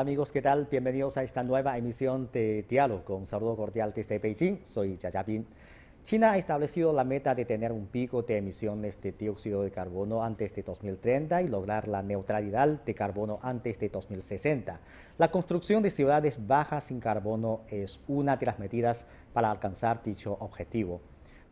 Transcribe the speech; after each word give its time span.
Hola 0.00 0.08
amigos, 0.08 0.32
¿qué 0.32 0.40
tal? 0.40 0.66
Bienvenidos 0.70 1.18
a 1.18 1.22
esta 1.22 1.42
nueva 1.42 1.76
emisión 1.76 2.30
de 2.32 2.64
Diálogo. 2.66 3.04
Con 3.04 3.26
saludo 3.26 3.54
cordial 3.54 3.92
desde 3.94 4.18
Beijing, 4.18 4.60
soy 4.64 4.96
Jia 4.96 5.22
Bin. 5.22 5.46
China 6.04 6.32
ha 6.32 6.38
establecido 6.38 6.94
la 6.94 7.04
meta 7.04 7.34
de 7.34 7.44
tener 7.44 7.70
un 7.70 7.86
pico 7.86 8.22
de 8.22 8.38
emisiones 8.38 8.98
de 9.02 9.12
dióxido 9.12 9.62
de 9.62 9.70
carbono 9.70 10.24
antes 10.24 10.54
de 10.54 10.62
2030 10.62 11.42
y 11.42 11.48
lograr 11.48 11.86
la 11.86 12.02
neutralidad 12.02 12.66
de 12.82 12.94
carbono 12.94 13.40
antes 13.42 13.78
de 13.78 13.90
2060. 13.90 14.80
La 15.18 15.30
construcción 15.30 15.82
de 15.82 15.90
ciudades 15.90 16.46
bajas 16.46 16.84
sin 16.84 16.98
carbono 16.98 17.60
es 17.68 18.00
una 18.08 18.38
de 18.38 18.46
las 18.46 18.58
medidas 18.58 19.06
para 19.34 19.50
alcanzar 19.50 20.02
dicho 20.02 20.34
objetivo. 20.40 21.02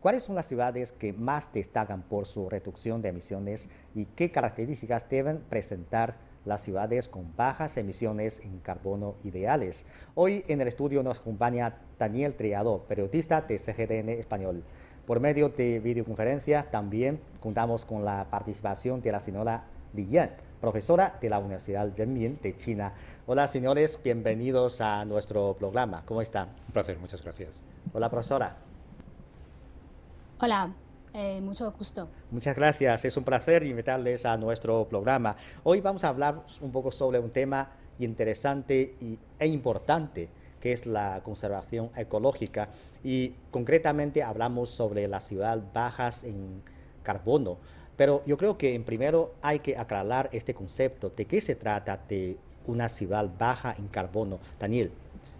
¿Cuáles 0.00 0.22
son 0.22 0.36
las 0.36 0.46
ciudades 0.46 0.92
que 0.92 1.12
más 1.12 1.52
destacan 1.52 2.00
por 2.00 2.26
su 2.26 2.48
reducción 2.48 3.02
de 3.02 3.10
emisiones 3.10 3.68
y 3.94 4.06
qué 4.06 4.30
características 4.30 5.06
deben 5.10 5.40
presentar 5.50 6.27
las 6.48 6.62
ciudades 6.62 7.08
con 7.08 7.36
bajas 7.36 7.76
emisiones 7.76 8.40
en 8.40 8.58
carbono 8.58 9.14
ideales? 9.22 9.84
Hoy 10.14 10.44
en 10.48 10.60
el 10.60 10.68
estudio 10.68 11.02
nos 11.02 11.20
acompaña 11.20 11.76
Daniel 11.98 12.34
Triado, 12.34 12.84
periodista 12.88 13.42
de 13.42 13.58
CGTN 13.58 14.08
Español. 14.08 14.64
Por 15.06 15.20
medio 15.20 15.50
de 15.50 15.78
videoconferencia 15.80 16.70
también 16.70 17.20
contamos 17.40 17.84
con 17.84 18.04
la 18.04 18.26
participación 18.30 19.00
de 19.00 19.12
la 19.12 19.20
señora 19.20 19.64
Li 19.94 20.06
Yan, 20.08 20.30
profesora 20.60 21.18
de 21.20 21.30
la 21.30 21.38
Universidad 21.38 21.90
Renmin 21.96 22.38
de 22.42 22.56
China. 22.56 22.92
Hola 23.26 23.46
señores, 23.46 23.98
bienvenidos 24.02 24.80
a 24.80 25.04
nuestro 25.04 25.54
programa. 25.58 26.02
¿Cómo 26.04 26.20
están? 26.20 26.48
Un 26.66 26.72
placer, 26.72 26.98
muchas 26.98 27.22
gracias. 27.22 27.62
Hola 27.92 28.10
profesora. 28.10 28.56
Hola, 30.40 30.72
eh, 31.18 31.40
mucho 31.40 31.70
gusto. 31.72 32.08
Muchas 32.30 32.54
gracias, 32.54 33.04
es 33.04 33.16
un 33.16 33.24
placer 33.24 33.64
invitarles 33.64 34.24
a 34.24 34.36
nuestro 34.36 34.86
programa. 34.88 35.36
Hoy 35.64 35.80
vamos 35.80 36.04
a 36.04 36.08
hablar 36.08 36.42
un 36.60 36.70
poco 36.70 36.92
sobre 36.92 37.18
un 37.18 37.30
tema 37.30 37.70
interesante 37.98 38.94
y, 39.00 39.18
e 39.38 39.48
importante, 39.48 40.28
que 40.60 40.72
es 40.72 40.86
la 40.86 41.20
conservación 41.24 41.90
ecológica. 41.96 42.68
Y 43.02 43.34
concretamente 43.50 44.22
hablamos 44.22 44.70
sobre 44.70 45.08
las 45.08 45.26
ciudades 45.26 45.64
bajas 45.72 46.22
en 46.22 46.62
carbono. 47.02 47.58
Pero 47.96 48.22
yo 48.24 48.36
creo 48.36 48.56
que 48.56 48.74
en 48.74 48.84
primero 48.84 49.34
hay 49.42 49.58
que 49.58 49.76
aclarar 49.76 50.30
este 50.32 50.54
concepto. 50.54 51.10
¿De 51.10 51.24
qué 51.24 51.40
se 51.40 51.56
trata 51.56 51.98
de 52.08 52.36
una 52.66 52.88
ciudad 52.88 53.28
baja 53.36 53.74
en 53.76 53.88
carbono? 53.88 54.38
Daniel. 54.60 54.92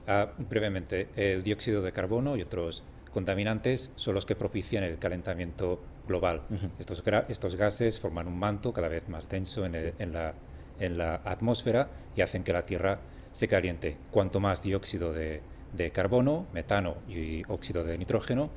Ah, 0.08 0.32
brevemente, 0.38 1.08
el 1.14 1.44
dióxido 1.44 1.82
de 1.82 1.92
carbono 1.92 2.36
y 2.36 2.42
otros 2.42 2.82
contaminantes 3.18 3.90
son 3.96 4.14
los 4.14 4.24
que 4.24 4.36
propician 4.36 4.84
el 4.84 4.96
calentamiento 4.96 5.80
global. 6.06 6.42
estos, 6.78 7.02
estos, 7.28 7.56
gases 7.56 7.98
forman 7.98 8.28
un 8.28 8.38
manto 8.38 8.72
cada 8.72 8.86
vez 8.86 9.08
más 9.08 9.28
denso 9.28 9.66
en, 9.66 9.72
la, 10.12 10.34
en, 10.78 10.96
la, 10.96 11.16
atmósfera 11.24 11.88
y 12.14 12.20
hacen 12.20 12.44
que 12.44 12.52
la 12.52 12.62
Tierra 12.62 13.00
se 13.32 13.48
caliente. 13.48 13.96
Cuanto 14.12 14.38
más 14.38 14.62
dióxido 14.62 15.12
de, 15.12 15.40
de 15.72 15.90
carbono, 15.90 16.46
metano 16.52 16.98
y 17.08 17.42
óxido 17.48 17.82
de 17.82 17.98
nitrógeno 17.98 18.50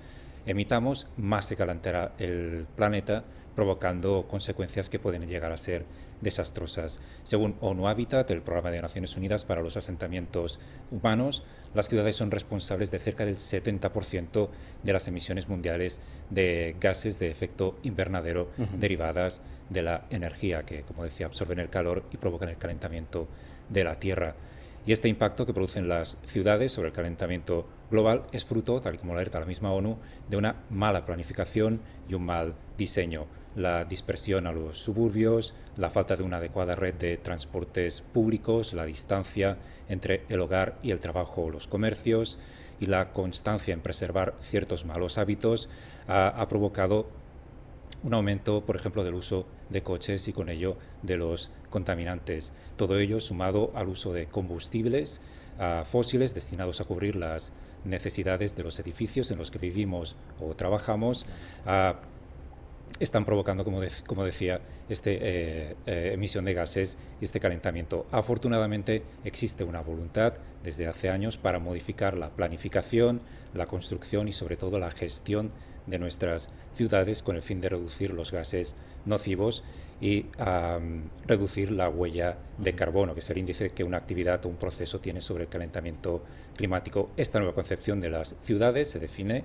emitamos, 0.46 1.08
más 1.18 1.46
se 1.46 1.56
calentará 1.56 2.14
el 2.20 2.68
planeta, 2.76 3.24
provocando 3.56 4.28
consecuencias 4.30 4.92
que 4.92 5.00
pueden 5.00 5.28
llegar 5.28 5.52
a 5.52 5.58
ser 5.58 5.86
desastrosas. 6.22 7.02
Según 7.24 7.56
ONU 7.60 7.88
Habitat, 7.88 8.30
el 8.32 8.42
Programa 8.42 8.72
de 8.72 8.82
Naciones 8.82 9.18
Unidas 9.18 9.46
para 9.46 9.62
los 9.62 9.78
Asentamientos 9.78 10.60
Humanos, 10.92 11.44
las 11.74 11.90
ciudades 11.90 12.16
son 12.16 12.32
responsables 12.32 12.92
de 12.92 13.00
cerca 13.00 13.26
del 13.26 13.38
70% 13.38 14.50
de 14.84 14.94
las 14.94 15.08
emisiones 15.08 15.50
mundiales 15.50 16.00
de 16.30 16.76
gases 16.80 17.20
de 17.20 17.30
efecto 17.30 17.78
invernadero 17.84 18.50
derivadas 18.78 19.42
de 19.70 19.82
la 19.82 20.06
energía 20.10 20.64
que, 20.64 20.82
como 20.84 21.04
decía, 21.04 21.26
absorben 21.26 21.60
el 21.60 21.70
calor 21.70 22.04
y 22.12 22.18
provocan 22.18 22.50
el 22.50 22.58
calentamiento 22.58 23.28
de 23.70 23.84
la 23.84 23.96
Tierra. 23.96 24.36
Y 24.86 24.94
este 24.94 25.08
impacto 25.08 25.46
que 25.46 25.54
producen 25.54 25.88
las 25.88 26.18
ciudades 26.26 26.72
sobre 26.72 26.90
el 26.90 26.94
calentamiento 26.94 27.68
global 27.92 28.24
es 28.32 28.46
fruto, 28.46 28.82
tal 28.82 28.96
y 28.96 28.98
como 28.98 29.14
lo 29.14 29.20
alerta 29.20 29.40
la 29.40 29.46
misma 29.46 29.72
ONU, 29.72 29.98
de 30.28 30.38
una 30.38 30.56
mala 30.72 31.06
planificación 31.06 31.82
y 32.10 32.16
un 32.16 32.26
mal 32.26 32.56
diseño 32.78 33.28
la 33.56 33.86
dispersión 33.86 34.48
a 34.48 34.52
los 34.52 34.78
suburbios, 34.78 35.54
la 35.78 35.90
falta 35.90 36.16
de 36.16 36.24
una 36.24 36.38
adecuada 36.38 36.76
red 36.76 36.96
de 36.96 37.18
transportes 37.18 38.02
públicos, 38.02 38.74
la 38.74 38.86
distancia 38.86 39.58
entre 39.90 40.24
el 40.30 40.40
hogar 40.40 40.78
y 40.82 40.92
el 40.92 41.00
trabajo 41.00 41.44
o 41.44 41.50
los 41.50 41.68
comercios 41.68 42.38
y 42.80 42.86
la 42.86 43.12
constancia 43.12 43.74
en 43.74 43.82
preservar 43.82 44.36
ciertos 44.40 44.86
malos 44.86 45.18
hábitos 45.18 45.70
ha, 46.08 46.48
provocado 46.48 47.08
un 48.04 48.14
aumento, 48.14 48.62
por 48.62 48.76
ejemplo, 48.76 49.04
del 49.04 49.14
uso 49.14 49.46
de 49.70 49.84
coches 49.84 50.28
y 50.28 50.34
con 50.34 50.50
ello 50.50 50.78
de 51.04 51.18
los 51.18 51.52
contaminantes. 51.70 52.54
Todo 52.78 52.98
ello 52.98 53.20
sumado 53.20 53.72
al 53.76 53.90
uso 53.90 54.14
de 54.14 54.26
combustibles 54.26 55.22
fósiles 55.86 56.34
destinados 56.34 56.82
a 56.82 56.86
cubrir 56.86 57.16
las 57.16 57.54
necesidades 57.84 58.56
de 58.56 58.64
los 58.64 58.80
edificios 58.80 59.30
en 59.32 59.38
los 59.38 59.52
que 59.52 59.60
vivimos 59.60 60.16
o 60.40 60.56
trabajamos, 60.56 61.26
están 63.00 63.26
provocando, 63.26 63.64
como, 63.64 63.82
como 64.06 64.26
decía, 64.26 64.62
esta 64.90 65.10
eh, 65.10 65.76
eh, 65.86 66.12
emisión 66.14 66.46
de 66.46 66.54
gases 66.54 66.98
y 67.20 67.26
este 67.26 67.40
calentamiento. 67.40 68.06
Afortunadamente 68.12 69.04
existe 69.24 69.64
una 69.64 69.82
voluntad 69.82 70.34
desde 70.64 70.88
hace 70.88 71.10
años 71.10 71.38
para 71.38 71.60
modificar 71.60 72.18
la 72.18 72.30
planificación, 72.30 73.22
la 73.54 73.66
construcción 73.66 74.28
y 74.28 74.34
sobre 74.34 74.58
todo 74.58 74.80
la 74.80 74.92
gestión 74.92 75.52
de 75.88 75.98
nuestras 75.98 76.50
ciudades 76.74 77.24
con 77.24 77.36
el 77.36 77.42
fin 77.42 77.60
de 77.60 77.70
reducir 77.70 78.14
los 78.14 78.32
gases 78.32 78.76
nocivos 79.06 79.64
y 80.00 80.26
reducir 81.26 81.72
la 81.72 81.90
huella 81.90 82.38
de 82.58 82.74
carbono, 82.74 83.14
que 83.14 83.20
es 83.20 83.30
el 83.30 83.38
índice 83.38 83.72
que 83.72 83.84
una 83.84 83.98
actividad 83.98 84.46
o 84.46 84.50
un 84.50 84.58
proceso 84.58 85.00
tiene 85.00 85.22
sobre 85.22 85.44
el 85.44 85.50
calentamiento 85.50 86.24
climático. 86.56 87.10
Esta 87.18 87.40
nueva 87.40 87.54
concepción 87.54 88.00
de 88.00 88.10
las 88.10 88.36
ciudades 88.42 88.90
se 88.90 89.00
define 89.00 89.44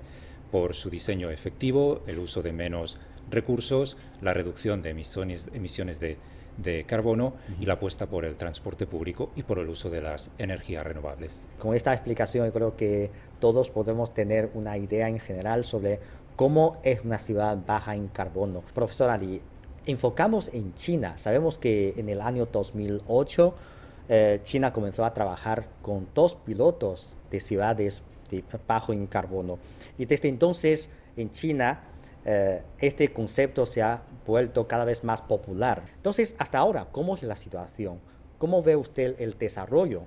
por 0.51 0.75
su 0.75 0.91
diseño 0.91 1.31
efectivo, 1.31 2.03
el 2.07 2.19
uso 2.19 2.43
de 2.43 2.53
menos 2.53 2.99
recursos, 3.31 3.97
la 4.21 4.35
reducción 4.35 4.83
de 4.83 4.91
emisiones, 4.91 5.49
emisiones 5.53 6.01
de, 6.01 6.17
carbono 6.87 7.35
y 7.61 7.67
la 7.67 7.75
apuesta 7.75 8.07
por 8.07 8.25
el 8.25 8.37
transporte 8.37 8.87
público 8.87 9.31
y 9.37 9.43
por 9.43 9.59
el 9.59 9.69
uso 9.69 9.91
de 9.91 10.01
las 10.01 10.31
energías 10.39 10.85
renovables. 10.85 11.45
Con 11.59 11.75
esta 11.75 11.93
explicación 11.93 12.47
yo 12.47 12.53
creo 12.53 12.77
que 12.77 13.11
todos 13.41 13.69
podemos 13.69 14.15
tener 14.15 14.51
una 14.55 14.79
idea 14.79 15.09
en 15.09 15.21
general 15.21 15.67
sobre 15.67 16.01
cómo 16.35 16.79
es 16.83 17.05
una 17.05 17.19
ciudad 17.19 17.59
baja 17.67 17.95
en 17.95 18.09
carbono. 18.09 18.63
Profesor 18.75 19.11
Ali, 19.11 19.43
enfocamos 19.87 20.49
en 20.55 20.75
China. 20.75 21.19
Sabemos 21.19 21.59
que 21.59 21.93
en 21.99 22.09
el 22.09 22.23
año 22.23 22.49
2008 22.51 23.55
eh, 24.09 24.41
China 24.43 24.73
comenzó 24.73 25.05
a 25.05 25.13
trabajar 25.13 25.67
con 25.83 26.09
dos 26.15 26.37
pilotos 26.37 27.17
de 27.31 27.41
ciudades 27.41 28.03
de 28.31 28.45
bajo 28.67 28.93
en 28.93 29.07
carbono. 29.07 29.59
Y 29.99 30.07
desde 30.07 30.29
entonces 30.29 30.91
en 31.17 31.31
China 31.31 31.81
eh, 32.29 32.61
este 32.81 33.13
concepto 33.13 33.67
se 33.67 33.83
ha 33.83 34.03
vuelto 34.27 34.67
cada 34.67 34.85
vez 34.85 35.05
más 35.05 35.23
popular. 35.23 35.85
Entonces, 35.95 36.35
hasta 36.39 36.59
ahora, 36.59 36.89
¿cómo 36.91 37.15
es 37.15 37.23
la 37.23 37.37
situación? 37.37 38.01
¿Cómo 38.39 38.65
ve 38.65 38.75
usted 38.75 39.15
el 39.21 39.39
desarrollo 39.39 40.03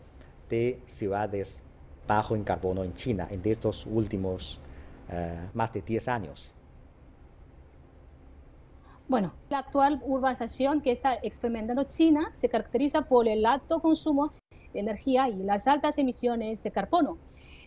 de 0.50 0.81
ciudades 0.85 1.63
bajo 2.06 2.35
en 2.35 2.44
carbono 2.44 2.84
en 2.84 2.94
China 2.94 3.25
en 3.31 3.41
estos 3.46 3.85
últimos 3.85 4.59
eh, 5.09 5.47
más 5.53 5.72
de 5.72 5.81
10 5.81 6.08
años? 6.09 6.53
Bueno, 9.08 9.34
la 9.50 9.59
actual 9.59 10.02
urbanización 10.06 10.82
que 10.82 10.91
está 10.91 11.16
experimentando 11.23 11.84
China 11.85 12.32
se 12.34 12.49
caracteriza 12.49 13.03
por 13.03 13.29
el 13.29 13.46
alto 13.46 13.79
consumo 13.79 14.34
de 14.73 14.82
energía 14.82 15.29
y 15.29 15.41
las 15.44 15.67
altas 15.67 15.97
emisiones 15.97 16.61
de 16.64 16.72
carbono. 16.72 17.17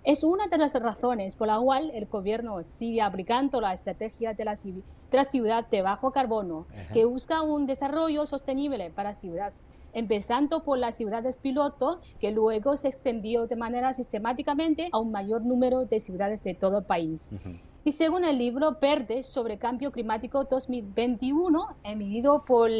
Es 0.05 0.25
una 0.25 0.49
de 0.49 0.59
las 0.59 0.75
razones 0.75 1.37
por 1.37 1.47
la 1.47 1.59
cual 1.59 1.91
el 1.95 2.07
gobierno 2.07 2.63
sigue 2.63 3.03
aplicando 3.03 3.61
la 3.61 3.73
estrategia 3.73 4.35
de 4.35 4.45
la, 4.45 5.25
ciudad 5.25 5.69
de 5.69 5.83
bajo 5.83 6.11
carbono, 6.11 6.67
que 6.93 7.05
busca 7.05 7.43
un 7.43 7.67
desarrollo 7.67 8.27
sostenible 8.27 8.91
para 8.91 9.11
la 9.11 9.15
ciudad, 9.15 9.53
empezando 9.93 10.65
por 10.65 10.79
las 10.79 10.97
ciudades 10.97 11.37
piloto, 11.37 12.01
que 12.19 12.33
luego 12.33 12.77
se 12.77 12.89
extendió 12.89 13.47
de 13.47 13.57
manera 13.57 13.93
sistemáticamente 13.93 14.89
a 14.91 14.99
un 14.99 15.13
mayor 15.13 15.43
número 15.43 15.85
de 15.85 16.01
ciudades 16.01 16.43
de 16.43 16.55
todo 16.55 16.79
el 16.79 16.85
país. 16.85 17.37
Y 17.85 17.93
según 17.93 18.25
el 18.25 18.39
libro 18.39 18.79
Verde 18.81 19.23
sobre 19.23 19.59
Cambio 19.59 19.91
Climático 19.91 20.45
2021, 20.45 21.77
emitido 21.83 22.45
por 22.45 22.71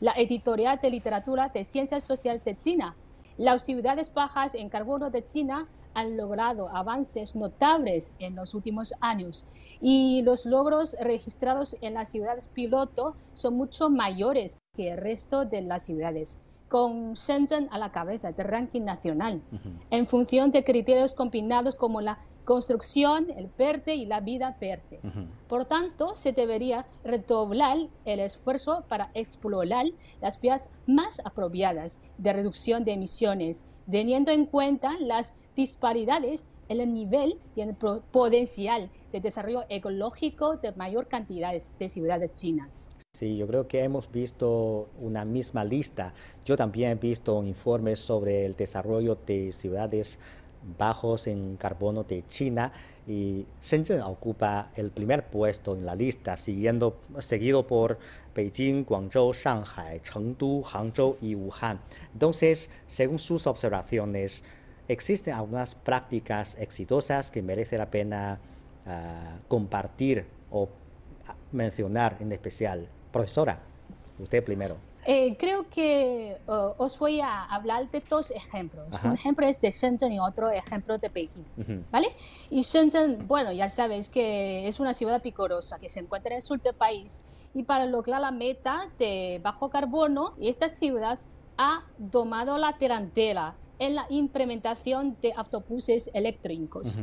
la 0.00 0.12
Editorial 0.12 0.78
de 0.80 0.90
Literatura 0.90 1.48
de 1.48 1.64
Ciencias 1.64 2.04
Sociales 2.04 2.44
de 2.44 2.58
China, 2.58 2.94
las 3.38 3.64
ciudades 3.64 4.12
bajas 4.12 4.54
en 4.54 4.68
carbono 4.68 5.08
de 5.08 5.24
China 5.24 5.66
han 5.94 6.16
logrado 6.16 6.68
avances 6.68 7.34
notables 7.34 8.14
en 8.18 8.34
los 8.34 8.54
últimos 8.54 8.94
años. 9.00 9.46
Y 9.80 10.22
los 10.22 10.46
logros 10.46 10.96
registrados 11.00 11.76
en 11.80 11.94
las 11.94 12.10
ciudades 12.10 12.48
piloto 12.48 13.16
son 13.34 13.54
mucho 13.54 13.90
mayores 13.90 14.58
que 14.74 14.92
el 14.92 14.98
resto 14.98 15.44
de 15.44 15.62
las 15.62 15.84
ciudades 15.84 16.38
con 16.70 17.14
Shenzhen 17.14 17.68
a 17.72 17.78
la 17.78 17.90
cabeza 17.90 18.30
del 18.30 18.46
ranking 18.46 18.82
nacional, 18.82 19.42
en 19.90 20.06
función 20.06 20.52
de 20.52 20.62
criterios 20.62 21.14
combinados 21.14 21.74
como 21.74 22.00
la 22.00 22.20
construcción, 22.44 23.26
el 23.36 23.48
PERTE 23.48 23.96
y 23.96 24.06
la 24.06 24.20
vida 24.20 24.56
PERTE. 24.60 25.00
Por 25.48 25.64
tanto, 25.64 26.14
se 26.14 26.32
debería 26.32 26.86
redoblar 27.02 27.76
el 28.04 28.20
esfuerzo 28.20 28.84
para 28.88 29.10
explorar 29.14 29.86
las 30.22 30.40
vías 30.40 30.70
más 30.86 31.20
apropiadas 31.24 32.02
de 32.18 32.32
reducción 32.32 32.84
de 32.84 32.92
emisiones, 32.92 33.66
teniendo 33.90 34.30
en 34.30 34.46
cuenta 34.46 34.94
las 35.00 35.34
disparidades 35.60 36.48
en 36.70 36.80
el 36.80 36.90
nivel 36.94 37.38
y 37.54 37.60
en 37.60 37.68
el 37.68 37.76
potencial 37.76 38.88
de 39.12 39.20
desarrollo 39.20 39.64
ecológico 39.68 40.56
de 40.56 40.72
mayor 40.72 41.06
cantidad 41.06 41.52
de 41.78 41.88
ciudades 41.90 42.32
chinas. 42.34 42.88
Sí, 43.12 43.36
yo 43.36 43.46
creo 43.46 43.68
que 43.68 43.84
hemos 43.84 44.10
visto 44.10 44.88
una 44.98 45.26
misma 45.26 45.64
lista. 45.64 46.14
Yo 46.46 46.56
también 46.56 46.92
he 46.92 46.94
visto 46.94 47.42
informes 47.44 47.98
sobre 48.00 48.46
el 48.46 48.56
desarrollo 48.56 49.18
de 49.26 49.52
ciudades 49.52 50.18
bajos 50.78 51.26
en 51.26 51.56
carbono 51.58 52.04
de 52.04 52.24
China 52.26 52.72
y 53.06 53.44
Shenzhen 53.60 54.00
ocupa 54.00 54.70
el 54.76 54.90
primer 54.90 55.26
puesto 55.26 55.74
en 55.74 55.84
la 55.84 55.94
lista, 55.94 56.36
siguiendo, 56.38 57.00
seguido 57.18 57.66
por 57.66 57.98
Beijing, 58.34 58.84
Guangzhou, 58.84 59.34
Shanghai, 59.34 60.00
Chengdu, 60.00 60.62
Hangzhou 60.62 61.16
y 61.20 61.34
Wuhan. 61.34 61.80
Entonces, 62.12 62.70
según 62.86 63.18
sus 63.18 63.46
observaciones, 63.46 64.42
existen 64.92 65.34
algunas 65.34 65.74
prácticas 65.74 66.56
exitosas 66.58 67.30
que 67.30 67.42
merece 67.42 67.78
la 67.78 67.90
pena 67.90 68.40
ah, 68.86 69.38
compartir 69.48 70.26
o 70.50 70.68
mencionar 71.52 72.16
en 72.20 72.32
especial. 72.32 72.88
Profesora, 73.12 73.60
usted 74.18 74.44
primero. 74.44 74.76
Eh, 75.06 75.36
creo 75.38 75.66
que 75.70 76.38
uh, 76.46 76.74
os 76.76 76.98
voy 76.98 77.20
a 77.20 77.44
hablar 77.44 77.90
de 77.90 78.02
dos 78.06 78.30
ejemplos. 78.30 78.86
Un 79.02 79.12
ejemplo 79.12 79.46
es 79.46 79.60
de 79.60 79.70
Shenzhen 79.70 80.12
y 80.12 80.20
otro 80.20 80.50
ejemplo 80.50 80.98
de 80.98 81.08
Pekín. 81.08 81.46
¿Vale? 81.90 82.08
Y 82.50 82.62
Shenzhen, 82.62 83.26
bueno, 83.26 83.50
ya 83.52 83.68
sabéis 83.68 84.08
que 84.08 84.68
es 84.68 84.78
una 84.78 84.92
ciudad 84.92 85.22
picorosa 85.22 85.78
que 85.78 85.88
se 85.88 86.00
encuentra 86.00 86.32
en 86.32 86.36
el 86.36 86.42
sur 86.42 86.60
del 86.60 86.74
país. 86.74 87.22
Y 87.54 87.62
para 87.62 87.86
lograr 87.86 88.20
la 88.20 88.30
meta 88.30 88.90
de 88.98 89.40
bajo 89.42 89.70
carbono, 89.70 90.34
esta 90.38 90.68
ciudad 90.68 91.18
ha 91.56 91.84
tomado 92.10 92.58
la 92.58 92.76
delantera 92.78 93.54
en 93.80 93.96
la 93.96 94.06
implementación 94.10 95.16
de 95.20 95.32
autobuses 95.32 96.10
eléctricos. 96.14 97.00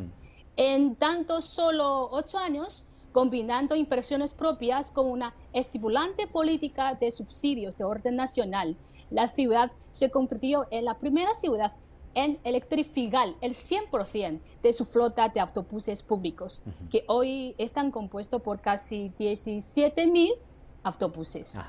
En 0.56 0.96
tanto 0.96 1.42
solo 1.42 2.08
ocho 2.12 2.38
años, 2.38 2.86
combinando 3.12 3.76
inversiones 3.76 4.34
propias 4.34 4.92
con 4.92 5.08
una 5.08 5.34
estimulante 5.52 6.28
política 6.28 6.94
de 6.94 7.10
subsidios 7.12 7.76
de 7.76 7.84
orden 7.84 8.16
nacional. 8.16 8.78
La 9.10 9.28
ciudad 9.28 9.72
se 9.90 10.12
convirtió 10.12 10.68
en 10.70 10.86
la 10.86 11.00
primera 11.00 11.34
ciudad 11.34 11.72
en 12.14 12.40
electrificar 12.44 13.30
el 13.42 13.54
100% 13.54 14.40
de 14.62 14.74
su 14.74 14.86
flota 14.86 15.30
de 15.30 15.40
autobuses 15.40 16.04
públicos, 16.04 16.64
que 16.92 17.04
hoy 17.08 17.56
están 17.58 17.90
compuestos 17.92 18.42
por 18.42 18.62
casi 18.62 19.12
17.000 19.18 20.34
autobuses. 20.84 21.60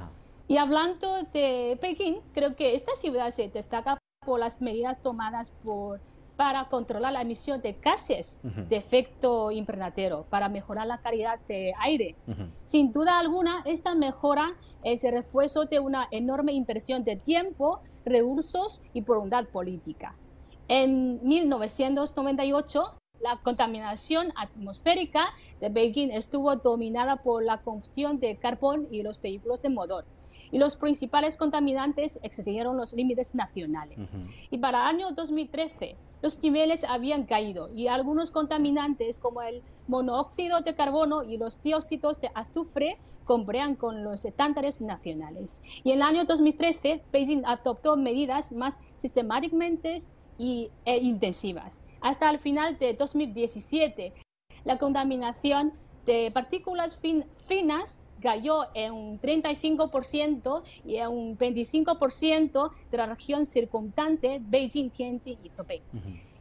Y 0.48 0.56
hablando 0.58 1.22
de 1.32 1.78
Pekín, 1.80 2.20
creo 2.32 2.56
que 2.56 2.74
esta 2.74 2.94
ciudad 2.94 3.30
se 3.30 3.48
destaca 3.48 3.98
por 4.28 4.40
las 4.40 4.60
medidas 4.60 5.00
tomadas 5.00 5.52
por 5.64 6.02
para 6.36 6.68
controlar 6.68 7.14
la 7.14 7.22
emisión 7.22 7.60
de 7.62 7.72
gases 7.72 8.42
de 8.44 8.76
efecto 8.76 9.50
invernadero, 9.50 10.24
para 10.30 10.48
mejorar 10.48 10.86
la 10.86 10.98
calidad 10.98 11.40
de 11.48 11.72
aire. 11.80 12.14
Sin 12.62 12.92
duda 12.92 13.18
alguna, 13.18 13.62
esta 13.64 13.96
mejora 13.96 14.54
es 14.84 15.02
el 15.02 15.14
refuerzo 15.14 15.64
de 15.64 15.80
una 15.80 16.06
enorme 16.12 16.52
inversión 16.52 17.02
de 17.02 17.16
tiempo, 17.16 17.80
recursos 18.04 18.82
y 18.92 19.00
voluntad 19.00 19.46
política. 19.46 20.14
En 20.68 21.18
1998, 21.26 22.94
la 23.18 23.40
contaminación 23.42 24.28
atmosférica 24.36 25.30
de 25.58 25.70
Beijing 25.70 26.12
estuvo 26.12 26.54
dominada 26.54 27.16
por 27.16 27.42
la 27.42 27.62
combustión 27.62 28.20
de 28.20 28.36
carbón 28.36 28.86
y 28.92 29.02
los 29.02 29.20
vehículos 29.20 29.62
de 29.62 29.70
motor 29.70 30.04
y 30.50 30.58
los 30.58 30.76
principales 30.76 31.36
contaminantes 31.36 32.18
excedieron 32.22 32.76
los 32.76 32.92
límites 32.92 33.34
nacionales. 33.34 34.18
Y 34.50 34.58
para 34.58 34.78
el 34.82 34.96
año 34.96 35.10
2013, 35.12 35.96
los 36.22 36.42
niveles 36.42 36.84
habían 36.84 37.24
caído 37.24 37.72
y 37.72 37.86
algunos 37.88 38.30
contaminantes 38.30 39.18
como 39.18 39.42
el 39.42 39.62
monóxido 39.86 40.60
de 40.60 40.74
carbono 40.74 41.22
y 41.22 41.36
los 41.36 41.62
dióxidos 41.62 42.20
de 42.20 42.30
azufre 42.34 42.98
cumplían 43.24 43.76
con 43.76 44.02
los 44.02 44.24
estándares 44.24 44.80
nacionales. 44.80 45.62
Y 45.84 45.92
en 45.92 45.98
el 45.98 46.02
año 46.02 46.24
2013, 46.24 47.02
Beijing 47.12 47.44
adoptó 47.46 47.96
medidas 47.96 48.52
más 48.52 48.80
sistemáticamente 48.96 49.98
y, 50.38 50.70
e 50.84 50.96
intensivas. 50.98 51.84
Hasta 52.00 52.30
el 52.30 52.38
final 52.38 52.78
de 52.78 52.94
2017, 52.94 54.14
la 54.64 54.78
contaminación 54.78 55.72
de 56.06 56.30
partículas 56.32 56.98
finas 57.32 58.02
cayó 58.20 58.66
en 58.74 58.92
un 58.92 59.20
35% 59.20 60.62
y 60.84 60.96
en 60.96 61.08
un 61.08 61.38
25% 61.38 62.70
de 62.90 62.96
la 62.96 63.06
región 63.06 63.46
circundante 63.46 64.40
Beijing, 64.42 64.90
Tianjin 64.90 65.38
y 65.42 65.50
Hebei. 65.56 65.82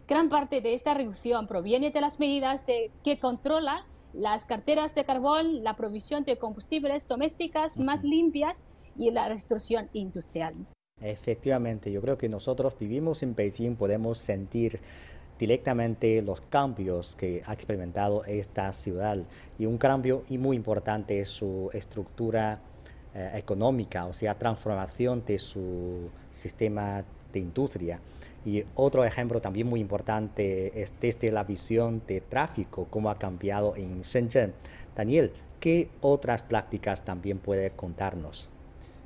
Gran 0.07 0.29
parte 0.29 0.61
de 0.61 0.73
esta 0.73 0.93
reducción 0.93 1.47
proviene 1.47 1.91
de 1.91 2.01
las 2.01 2.19
medidas 2.19 2.65
de, 2.65 2.91
que 3.03 3.19
controlan 3.19 3.81
las 4.13 4.45
carteras 4.45 4.95
de 4.95 5.03
carbón, 5.03 5.63
la 5.63 5.75
provisión 5.75 6.23
de 6.23 6.37
combustibles 6.37 7.07
domésticas 7.07 7.77
más 7.77 8.03
limpias 8.03 8.65
y 8.95 9.11
la 9.11 9.27
restricción 9.27 9.89
industrial. 9.93 10.55
Efectivamente, 10.99 11.91
yo 11.91 12.01
creo 12.01 12.17
que 12.17 12.27
nosotros 12.27 12.73
vivimos 12.79 13.21
en 13.21 13.35
Beijing, 13.35 13.75
podemos 13.75 14.17
sentir 14.17 14.79
directamente 15.39 16.21
los 16.21 16.41
cambios 16.41 17.15
que 17.15 17.41
ha 17.45 17.53
experimentado 17.53 18.23
esta 18.25 18.71
ciudad. 18.73 19.17
Y 19.59 19.65
un 19.65 19.77
cambio 19.77 20.23
y 20.29 20.37
muy 20.37 20.55
importante 20.55 21.19
es 21.19 21.29
su 21.29 21.69
estructura 21.73 22.59
eh, 23.13 23.31
económica, 23.35 24.05
o 24.05 24.13
sea, 24.13 24.35
transformación 24.35 25.23
de 25.25 25.39
su 25.39 26.09
sistema 26.31 27.03
de 27.33 27.39
industria. 27.39 27.99
Y 28.45 28.63
otro 28.75 29.03
ejemplo 29.03 29.41
también 29.41 29.67
muy 29.67 29.79
importante 29.79 30.81
es 30.81 30.93
desde 31.01 31.31
la 31.31 31.43
visión 31.43 32.01
de 32.07 32.21
tráfico, 32.21 32.87
cómo 32.89 33.09
ha 33.09 33.17
cambiado 33.17 33.75
en 33.75 34.01
Shenzhen. 34.01 34.53
Daniel, 34.95 35.33
¿qué 35.59 35.89
otras 36.01 36.43
prácticas 36.43 37.03
también 37.03 37.39
puede 37.39 37.71
contarnos? 37.71 38.49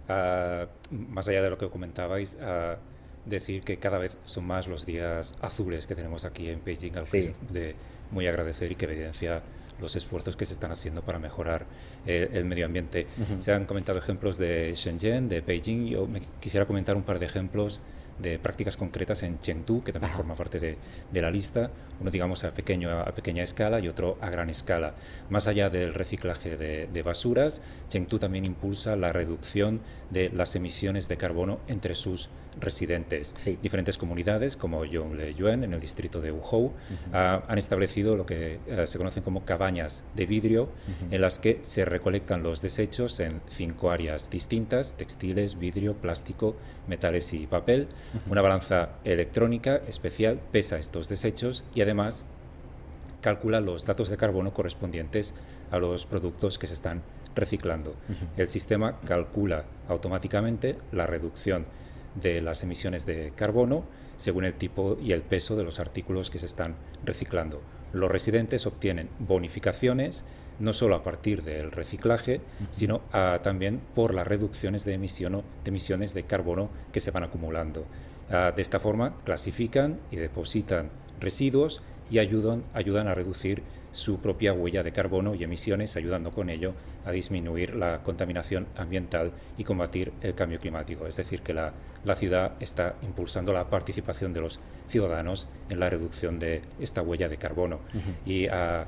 Ah, 0.08 0.68
más 0.92 1.28
allá 1.28 1.42
de 1.42 1.50
lo 1.50 1.58
que 1.58 1.70
comentabais, 1.70 2.36
uh, 2.36 2.76
decir 3.26 3.64
que 3.64 3.78
cada 3.78 3.98
vez 3.98 4.18
son 4.26 4.46
más 4.46 4.68
los 4.68 4.86
días 4.86 5.36
azules 5.42 5.88
que 5.88 5.96
tenemos 5.96 6.26
aquí 6.26 6.50
en 6.50 6.64
Beijing, 6.64 6.98
al 6.98 7.06
que 7.06 7.34
de 7.52 7.76
muy 8.12 8.28
agradecer 8.28 8.72
y 8.72 8.76
que 8.76 8.86
evidencia 8.86 9.42
los 9.80 9.96
esfuerzos 9.96 10.36
que 10.36 10.46
se 10.46 10.54
están 10.54 10.72
haciendo 10.72 11.02
para 11.02 11.20
mejorar 11.20 11.66
eh, 12.06 12.30
el 12.34 12.46
medio 12.46 12.66
ambiente. 12.66 13.08
Se 13.40 13.52
han 13.52 13.66
comentado 13.66 13.98
ejemplos 13.98 14.38
de 14.38 14.74
Shenzhen, 14.76 15.28
de 15.28 15.42
Beijing. 15.42 15.88
Yo 15.88 16.08
me 16.08 16.22
quisiera 16.40 16.66
comentar 16.66 16.96
un 16.96 17.04
par 17.04 17.18
de 17.20 17.26
ejemplos 17.26 17.80
de 18.20 18.38
prácticas 18.38 18.78
concretas 18.78 19.24
en 19.24 19.40
Chengdu, 19.40 19.84
que 19.84 19.92
también 19.92 20.14
forma 20.14 20.36
parte 20.36 20.60
de, 20.60 20.78
de, 21.12 21.22
la 21.22 21.32
lista, 21.32 21.72
uno 22.00 22.12
digamos 22.12 22.44
a, 22.44 22.54
pequeño, 22.54 22.92
a 22.92 23.06
pequeña 23.16 23.42
escala 23.42 23.80
y 23.80 23.88
otro 23.88 24.18
a 24.22 24.30
gran 24.30 24.50
escala. 24.50 24.94
Más 25.30 25.48
allá 25.48 25.70
del 25.70 25.94
reciclaje 25.94 26.56
de, 26.56 26.88
de 26.88 27.02
basuras, 27.02 27.62
Chengdu 27.88 28.20
también 28.20 28.46
impulsa 28.46 28.96
la 28.96 29.12
reducción 29.12 29.82
de 30.12 30.30
las 30.30 30.56
emisiones 30.56 31.08
de 31.08 31.18
carbono 31.18 31.60
entre 31.68 31.96
sus 31.96 32.30
residentes. 32.60 33.36
Diferentes 33.62 33.98
comunidades, 33.98 34.58
como 34.58 34.86
Yongle-Yuen, 34.86 35.64
en 35.64 35.74
el 35.74 35.80
distrito 35.80 36.22
de 36.22 36.32
Wuhou, 36.32 36.74
ah, 37.14 37.44
han 37.48 37.58
establecido 37.58 38.16
lo 38.16 38.26
que 38.26 38.60
ah, 38.72 38.88
se 38.88 38.98
conocen 38.98 39.24
como 39.24 39.46
cabañas 39.46 40.04
de 40.16 40.26
vidrio, 40.26 40.70
en 41.10 41.22
las 41.22 41.40
que 41.40 41.60
se 41.64 41.86
recolectan 41.86 42.44
los 42.44 42.62
desechos 42.62 43.20
en 43.20 43.42
cinco 43.48 43.92
áreas 43.92 44.30
distintas, 44.30 44.96
textiles, 44.96 45.58
vidrio, 45.58 45.96
plástico, 45.96 46.56
metales 46.88 47.34
y 47.34 47.48
papel. 47.48 47.88
Una 48.30 48.42
balanza 48.42 48.90
electrónica 49.04 49.78
especial 49.88 50.40
pesa 50.52 50.78
estos 50.78 51.10
desechos 51.10 51.64
y 51.74 51.82
además 51.82 52.26
calcula 53.22 53.62
los 53.62 53.86
datos 53.86 54.10
de 54.10 54.18
carbono 54.18 54.54
correspondientes 54.54 55.36
a 55.70 55.78
los 55.78 56.06
productos 56.06 56.58
que 56.58 56.68
se 56.68 56.74
están 56.74 57.02
reciclando. 57.36 57.96
El 58.36 58.48
sistema 58.50 59.00
calcula 59.02 59.66
automáticamente 59.88 60.76
la 60.92 61.08
reducción 61.08 61.66
de 62.16 62.42
las 62.42 62.64
emisiones 62.64 63.06
de 63.06 63.32
carbono 63.36 63.84
según 64.18 64.46
el 64.46 64.56
tipo 64.56 64.98
y 65.02 65.14
el 65.14 65.22
peso 65.22 65.56
de 65.56 65.64
los 65.64 65.80
artículos 65.80 66.30
que 66.30 66.40
se 66.40 66.46
están 66.46 66.76
reciclando. 67.04 67.62
Los 67.94 68.12
residentes 68.12 68.68
obtienen 68.68 69.10
bonificaciones 69.20 70.24
no 70.60 70.74
solo 70.74 70.96
a 70.96 71.04
partir 71.04 71.42
del 71.42 71.72
reciclaje, 71.72 72.40
sino 72.70 73.02
también 73.42 73.82
por 73.96 74.14
las 74.14 74.28
reducciones 74.28 74.86
de, 74.86 74.94
emisión, 74.94 75.44
de 75.64 75.70
emisiones 75.70 76.14
de 76.14 76.24
carbono 76.24 76.70
que 76.94 77.00
se 77.00 77.10
van 77.10 77.24
acumulando. 77.24 77.86
Ah, 78.30 78.54
de 78.56 78.62
esta 78.62 78.80
forma, 78.80 79.18
clasifican 79.26 80.00
y 80.12 80.18
depositan 80.18 80.90
residuos 81.20 81.82
y 82.10 82.20
ayudan, 82.20 82.64
ayudan 82.74 83.08
a 83.08 83.16
reducir 83.16 83.64
su 83.92 84.20
propia 84.20 84.54
huella 84.54 84.84
de 84.84 84.92
carbono 84.92 85.36
y 85.36 85.44
emisiones, 85.44 85.96
ayudando 85.96 86.32
con 86.32 86.50
ello 86.50 86.74
a 87.06 87.12
disminuir 87.12 87.76
la 87.76 88.04
contaminación 88.04 88.68
ambiental 88.78 89.34
y 89.58 89.64
combatir 89.64 90.14
el 90.22 90.34
cambio 90.34 90.60
climático. 90.60 91.08
Es 91.08 91.18
decir, 91.18 91.42
que 91.42 91.54
la, 91.54 91.74
ciudad 92.16 92.54
está 92.60 92.96
impulsando 93.02 93.54
la 93.54 93.70
participación 93.70 94.34
de 94.34 94.42
los 94.42 94.60
ciudadanos 94.88 95.48
en 95.70 95.80
la 95.80 95.90
reducción 95.90 96.40
de 96.40 96.62
esta 96.80 97.02
huella 97.02 97.30
de 97.30 97.38
carbono. 97.38 97.80
Y 98.26 98.48
a, 98.48 98.86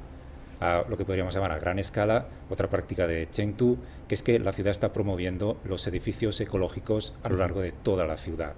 lo 0.88 0.98
que 0.98 1.04
podríamos 1.04 1.34
llamar 1.34 1.52
a 1.52 1.60
gran 1.60 1.78
escala, 1.78 2.28
otra 2.50 2.70
práctica 2.70 3.06
de 3.06 3.30
Chengdu, 3.30 3.78
que 4.08 4.16
es 4.16 4.24
que 4.24 4.40
la 4.40 4.54
ciudad 4.54 4.72
está 4.72 4.94
promoviendo 4.94 5.60
los 5.66 5.86
edificios 5.88 6.40
ecológicos 6.40 7.14
a 7.22 7.30
lo 7.30 7.36
largo 7.36 7.60
de 7.60 7.74
toda 7.74 8.06
la 8.06 8.16
ciudad. 8.16 8.54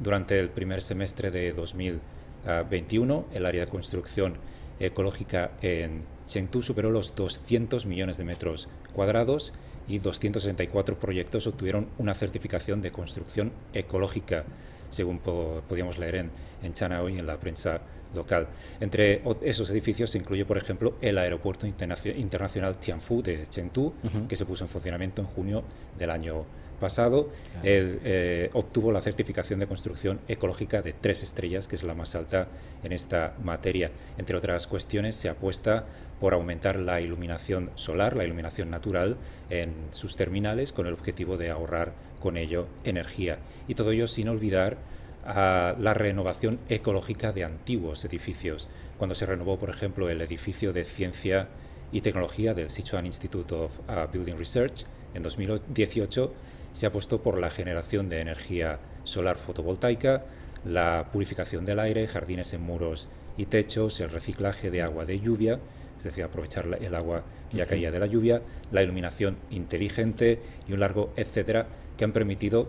Durante 0.00 0.38
el 0.38 0.50
primer 0.50 0.82
semestre 0.82 1.30
de 1.30 1.52
2021, 1.52 3.24
el 3.32 3.46
área 3.46 3.64
de 3.64 3.70
construcción 3.70 4.34
ecológica 4.80 5.52
en 5.62 6.04
Chengdu 6.26 6.62
superó 6.62 6.90
los 6.90 7.14
200 7.14 7.86
millones 7.86 8.16
de 8.16 8.24
metros 8.24 8.68
cuadrados 8.92 9.52
y 9.88 9.98
264 9.98 10.98
proyectos 10.98 11.46
obtuvieron 11.46 11.88
una 11.98 12.14
certificación 12.14 12.82
de 12.82 12.92
construcción 12.92 13.52
ecológica, 13.72 14.44
según 14.90 15.18
podíamos 15.18 15.98
leer 15.98 16.14
en, 16.16 16.30
en 16.62 16.72
China 16.74 17.02
hoy 17.02 17.18
en 17.18 17.26
la 17.26 17.38
prensa 17.38 17.80
local. 18.14 18.48
Entre 18.80 19.22
esos 19.42 19.70
edificios 19.70 20.10
se 20.10 20.18
incluye, 20.18 20.44
por 20.44 20.58
ejemplo, 20.58 20.94
el 21.00 21.18
Aeropuerto 21.18 21.66
Internacional 21.66 22.78
Tianfu 22.78 23.22
de 23.22 23.46
Chengdu, 23.46 23.92
que 24.28 24.36
se 24.36 24.44
puso 24.44 24.64
en 24.64 24.70
funcionamiento 24.70 25.22
en 25.22 25.28
junio 25.28 25.64
del 25.98 26.10
año 26.10 26.44
pasado, 26.78 27.30
él 27.62 28.00
eh, 28.04 28.50
obtuvo 28.52 28.92
la 28.92 29.00
certificación 29.00 29.60
de 29.60 29.66
construcción 29.66 30.20
ecológica 30.28 30.82
de 30.82 30.92
tres 30.92 31.22
estrellas, 31.22 31.68
que 31.68 31.76
es 31.76 31.82
la 31.82 31.94
más 31.94 32.14
alta 32.14 32.48
en 32.82 32.92
esta 32.92 33.34
materia. 33.42 33.90
Entre 34.16 34.36
otras 34.36 34.66
cuestiones, 34.66 35.16
se 35.16 35.28
apuesta 35.28 35.84
por 36.20 36.34
aumentar 36.34 36.76
la 36.76 37.00
iluminación 37.00 37.70
solar, 37.74 38.16
la 38.16 38.24
iluminación 38.24 38.70
natural 38.70 39.16
en 39.50 39.74
sus 39.90 40.16
terminales, 40.16 40.72
con 40.72 40.86
el 40.86 40.94
objetivo 40.94 41.36
de 41.36 41.50
ahorrar 41.50 41.92
con 42.20 42.36
ello 42.36 42.66
energía. 42.84 43.38
Y 43.66 43.74
todo 43.74 43.92
ello 43.92 44.06
sin 44.06 44.28
olvidar 44.28 44.78
la 45.26 45.94
renovación 45.94 46.58
ecológica 46.68 47.32
de 47.32 47.44
antiguos 47.44 48.04
edificios. 48.04 48.68
Cuando 48.96 49.14
se 49.14 49.26
renovó, 49.26 49.58
por 49.58 49.68
ejemplo, 49.68 50.08
el 50.08 50.22
edificio 50.22 50.72
de 50.72 50.84
ciencia 50.84 51.48
y 51.92 52.00
tecnología 52.00 52.54
del 52.54 52.70
Sichuan 52.70 53.06
Institute 53.06 53.54
of 53.54 53.70
uh, 53.88 54.10
Building 54.10 54.36
Research 54.36 54.84
en 55.14 55.22
2018, 55.22 56.32
se 56.72 56.86
apostó 56.86 57.22
por 57.22 57.38
la 57.38 57.50
generación 57.50 58.08
de 58.08 58.20
energía 58.20 58.78
solar 59.04 59.36
fotovoltaica, 59.36 60.24
la 60.64 61.08
purificación 61.12 61.64
del 61.64 61.80
aire, 61.80 62.06
jardines 62.08 62.52
en 62.52 62.62
muros 62.62 63.08
y 63.36 63.46
techos, 63.46 64.00
el 64.00 64.10
reciclaje 64.10 64.70
de 64.70 64.82
agua 64.82 65.04
de 65.04 65.20
lluvia, 65.20 65.58
es 65.96 66.04
decir, 66.04 66.24
aprovechar 66.24 66.66
el 66.80 66.94
agua 66.94 67.24
que 67.50 67.56
ya 67.56 67.66
caía 67.66 67.90
de 67.90 67.98
la 67.98 68.06
lluvia, 68.06 68.42
la 68.70 68.82
iluminación 68.82 69.36
inteligente 69.50 70.40
y 70.68 70.72
un 70.72 70.80
largo 70.80 71.12
etcétera 71.16 71.66
que 71.96 72.04
han 72.04 72.12
permitido 72.12 72.68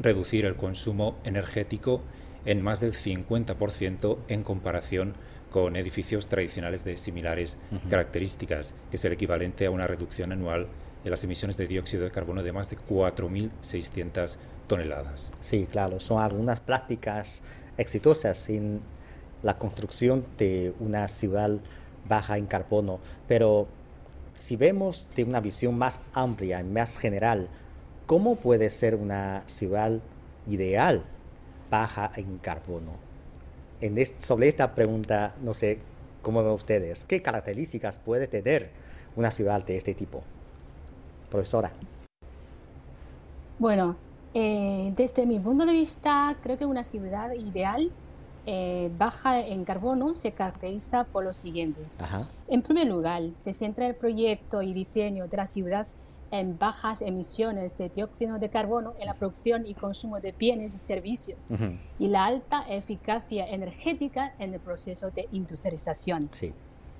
reducir 0.00 0.44
el 0.44 0.56
consumo 0.56 1.16
energético 1.24 2.02
en 2.44 2.62
más 2.62 2.80
del 2.80 2.92
50% 2.92 4.18
en 4.28 4.42
comparación 4.42 5.14
con 5.50 5.76
edificios 5.76 6.28
tradicionales 6.28 6.84
de 6.84 6.96
similares 6.96 7.56
características, 7.88 8.74
que 8.90 8.96
es 8.96 9.04
el 9.04 9.12
equivalente 9.12 9.66
a 9.66 9.70
una 9.70 9.86
reducción 9.86 10.32
anual 10.32 10.68
de 11.04 11.10
las 11.10 11.22
emisiones 11.24 11.56
de 11.56 11.66
dióxido 11.66 12.04
de 12.04 12.10
carbono 12.10 12.42
de 12.42 12.52
más 12.52 12.70
de 12.70 12.76
4.600 12.76 14.38
toneladas. 14.66 15.32
Sí, 15.40 15.66
claro, 15.70 16.00
son 16.00 16.20
algunas 16.20 16.60
prácticas 16.60 17.42
exitosas 17.78 18.48
en 18.48 18.80
la 19.42 19.58
construcción 19.58 20.26
de 20.38 20.74
una 20.80 21.08
ciudad 21.08 21.58
baja 22.08 22.38
en 22.38 22.46
carbono, 22.46 23.00
pero 23.28 23.68
si 24.34 24.56
vemos 24.56 25.08
de 25.16 25.24
una 25.24 25.40
visión 25.40 25.76
más 25.76 26.00
amplia 26.12 26.60
y 26.60 26.64
más 26.64 26.96
general, 26.98 27.48
¿cómo 28.06 28.36
puede 28.36 28.70
ser 28.70 28.94
una 28.94 29.42
ciudad 29.46 30.00
ideal 30.46 31.04
baja 31.70 32.12
en 32.16 32.38
carbono? 32.38 32.92
En 33.80 33.96
sobre 34.18 34.48
esta 34.48 34.74
pregunta, 34.74 35.34
no 35.42 35.54
sé 35.54 35.80
cómo 36.22 36.42
ven 36.42 36.52
ustedes, 36.52 37.04
¿qué 37.04 37.22
características 37.22 37.98
puede 37.98 38.26
tener 38.26 38.70
una 39.16 39.30
ciudad 39.30 39.64
de 39.64 39.76
este 39.76 39.94
tipo? 39.94 40.22
Profesora? 41.30 41.72
Bueno, 43.58 43.96
eh, 44.34 44.92
desde 44.96 45.26
mi 45.26 45.38
punto 45.38 45.64
de 45.64 45.72
vista, 45.72 46.36
creo 46.42 46.58
que 46.58 46.66
una 46.66 46.84
ciudad 46.84 47.32
ideal 47.32 47.90
eh, 48.44 48.92
baja 48.96 49.40
en 49.40 49.64
carbono 49.64 50.14
se 50.14 50.32
caracteriza 50.32 51.04
por 51.04 51.24
los 51.24 51.36
siguientes. 51.36 51.98
En 52.48 52.62
primer 52.62 52.86
lugar, 52.86 53.22
se 53.34 53.52
centra 53.52 53.86
el 53.86 53.94
proyecto 53.94 54.62
y 54.62 54.72
diseño 54.72 55.26
de 55.26 55.36
la 55.36 55.46
ciudad 55.46 55.86
en 56.30 56.58
bajas 56.58 57.02
emisiones 57.02 57.76
de 57.76 57.88
dióxido 57.88 58.38
de 58.38 58.48
carbono 58.48 58.94
en 58.98 59.06
la 59.06 59.14
producción 59.14 59.66
y 59.66 59.74
consumo 59.74 60.20
de 60.20 60.32
bienes 60.32 60.74
y 60.74 60.78
servicios 60.78 61.50
y 61.98 62.08
la 62.08 62.26
alta 62.26 62.64
eficacia 62.68 63.48
energética 63.48 64.34
en 64.38 64.54
el 64.54 64.60
proceso 64.60 65.10
de 65.10 65.28
industrialización. 65.32 66.30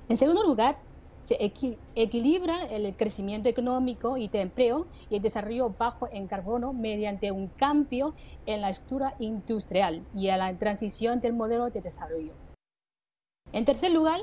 En 0.09 0.17
segundo 0.17 0.43
lugar, 0.43 0.79
se 1.27 1.53
equilibra 1.97 2.63
el 2.67 2.95
crecimiento 2.95 3.49
económico 3.49 4.17
y 4.17 4.29
de 4.29 4.43
empleo 4.43 4.87
y 5.11 5.17
el 5.17 5.23
desarrollo 5.23 5.75
bajo 5.77 6.09
en 6.13 6.29
carbono 6.29 6.73
mediante 6.73 7.33
un 7.33 7.49
cambio 7.49 8.15
en 8.47 8.61
la 8.61 8.71
estructura 8.71 9.17
industrial 9.19 10.07
y 10.15 10.29
a 10.29 10.37
la 10.37 10.57
transición 10.57 11.21
del 11.21 11.33
modelo 11.33 11.69
de 11.69 11.81
desarrollo. 11.81 12.33
En 13.53 13.65
tercer 13.65 13.91
lugar, 13.91 14.21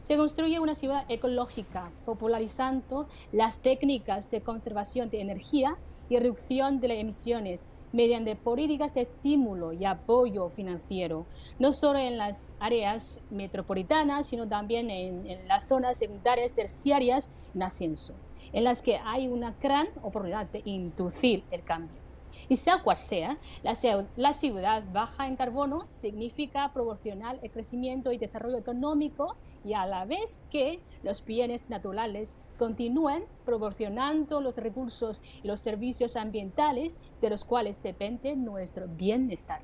se 0.00 0.16
construye 0.16 0.60
una 0.60 0.76
ciudad 0.76 1.06
ecológica, 1.08 1.90
popularizando 2.04 3.08
las 3.32 3.58
técnicas 3.58 4.30
de 4.30 4.40
conservación 4.40 5.10
de 5.10 5.22
energía 5.22 5.76
y 6.08 6.18
reducción 6.18 6.78
de 6.78 6.88
las 6.88 6.98
emisiones 6.98 7.66
mediante 7.94 8.34
políticas 8.34 8.92
de 8.92 9.02
estímulo 9.02 9.72
y 9.72 9.84
apoyo 9.84 10.50
financiero, 10.50 11.26
no 11.60 11.70
solo 11.70 12.00
en 12.00 12.18
las 12.18 12.52
áreas 12.58 13.22
metropolitanas, 13.30 14.26
sino 14.26 14.48
también 14.48 14.90
en, 14.90 15.46
las 15.46 15.68
zonas 15.68 15.96
secundarias 15.98 16.52
terciarias 16.54 17.30
en 17.54 17.62
ascenso, 17.62 18.14
en 18.52 18.64
las 18.64 18.82
que 18.82 18.98
hay 19.04 19.28
una 19.28 19.54
gran 19.62 19.86
oportunidad 20.02 20.46
de 20.46 20.62
inducir 20.64 21.44
el 21.52 21.62
cambio. 21.62 22.02
Y 22.48 22.56
sea 22.56 22.82
cual 22.82 22.96
sea, 22.96 23.38
la, 23.62 24.32
ciudad 24.32 24.82
baja 24.92 25.28
en 25.28 25.36
carbono 25.36 25.84
significa 25.86 26.72
proporcionar 26.72 27.38
el 27.42 27.50
crecimiento 27.52 28.10
y 28.10 28.18
desarrollo 28.18 28.58
económico 28.58 29.36
y 29.64 29.74
a 29.74 29.86
la 29.86 30.04
vez 30.04 30.44
que 30.50 30.80
los 31.02 31.24
bienes 31.24 31.70
naturales 31.70 32.38
continúen 32.58 33.24
proporcionando 33.44 34.40
los 34.40 34.56
recursos 34.56 35.22
y 35.42 35.48
los 35.48 35.60
servicios 35.60 36.16
ambientales 36.16 37.00
de 37.20 37.30
los 37.30 37.44
cuales 37.44 37.82
depende 37.82 38.36
nuestro 38.36 38.86
bienestar. 38.88 39.60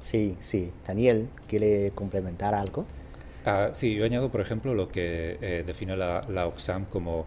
Sí, 0.00 0.36
sí. 0.40 0.72
Daniel, 0.86 1.28
¿quiere 1.46 1.90
complementar 1.92 2.54
algo? 2.54 2.86
Ah, 3.44 3.70
sí, 3.72 3.94
yo 3.94 4.04
añado, 4.04 4.30
por 4.30 4.40
ejemplo, 4.40 4.74
lo 4.74 4.88
que 4.88 5.38
eh, 5.40 5.64
define 5.66 5.96
la, 5.96 6.22
la 6.28 6.46
Oxfam 6.46 6.84
como 6.86 7.26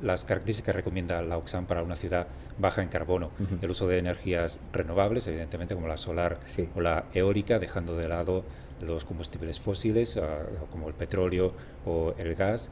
las 0.00 0.24
características 0.24 0.72
que 0.72 0.78
recomienda 0.78 1.20
la 1.20 1.36
Oxfam 1.36 1.66
para 1.66 1.82
una 1.82 1.94
ciudad 1.94 2.26
baja 2.58 2.82
en 2.82 2.88
carbono. 2.88 3.30
El 3.60 3.70
uso 3.70 3.86
de 3.86 3.98
energías 3.98 4.60
renovables, 4.72 5.26
evidentemente 5.26 5.74
como 5.74 5.88
la 5.88 5.98
solar 5.98 6.38
o 6.74 6.80
la 6.80 7.04
eólica, 7.12 7.58
dejando 7.58 7.96
de 7.96 8.08
lado 8.08 8.44
los 8.80 9.04
combustibles 9.04 9.60
fósiles 9.60 10.16
ah, 10.16 10.44
como 10.70 10.88
el 10.88 10.94
petróleo 10.94 11.52
o 11.84 12.14
el 12.18 12.34
gas, 12.34 12.70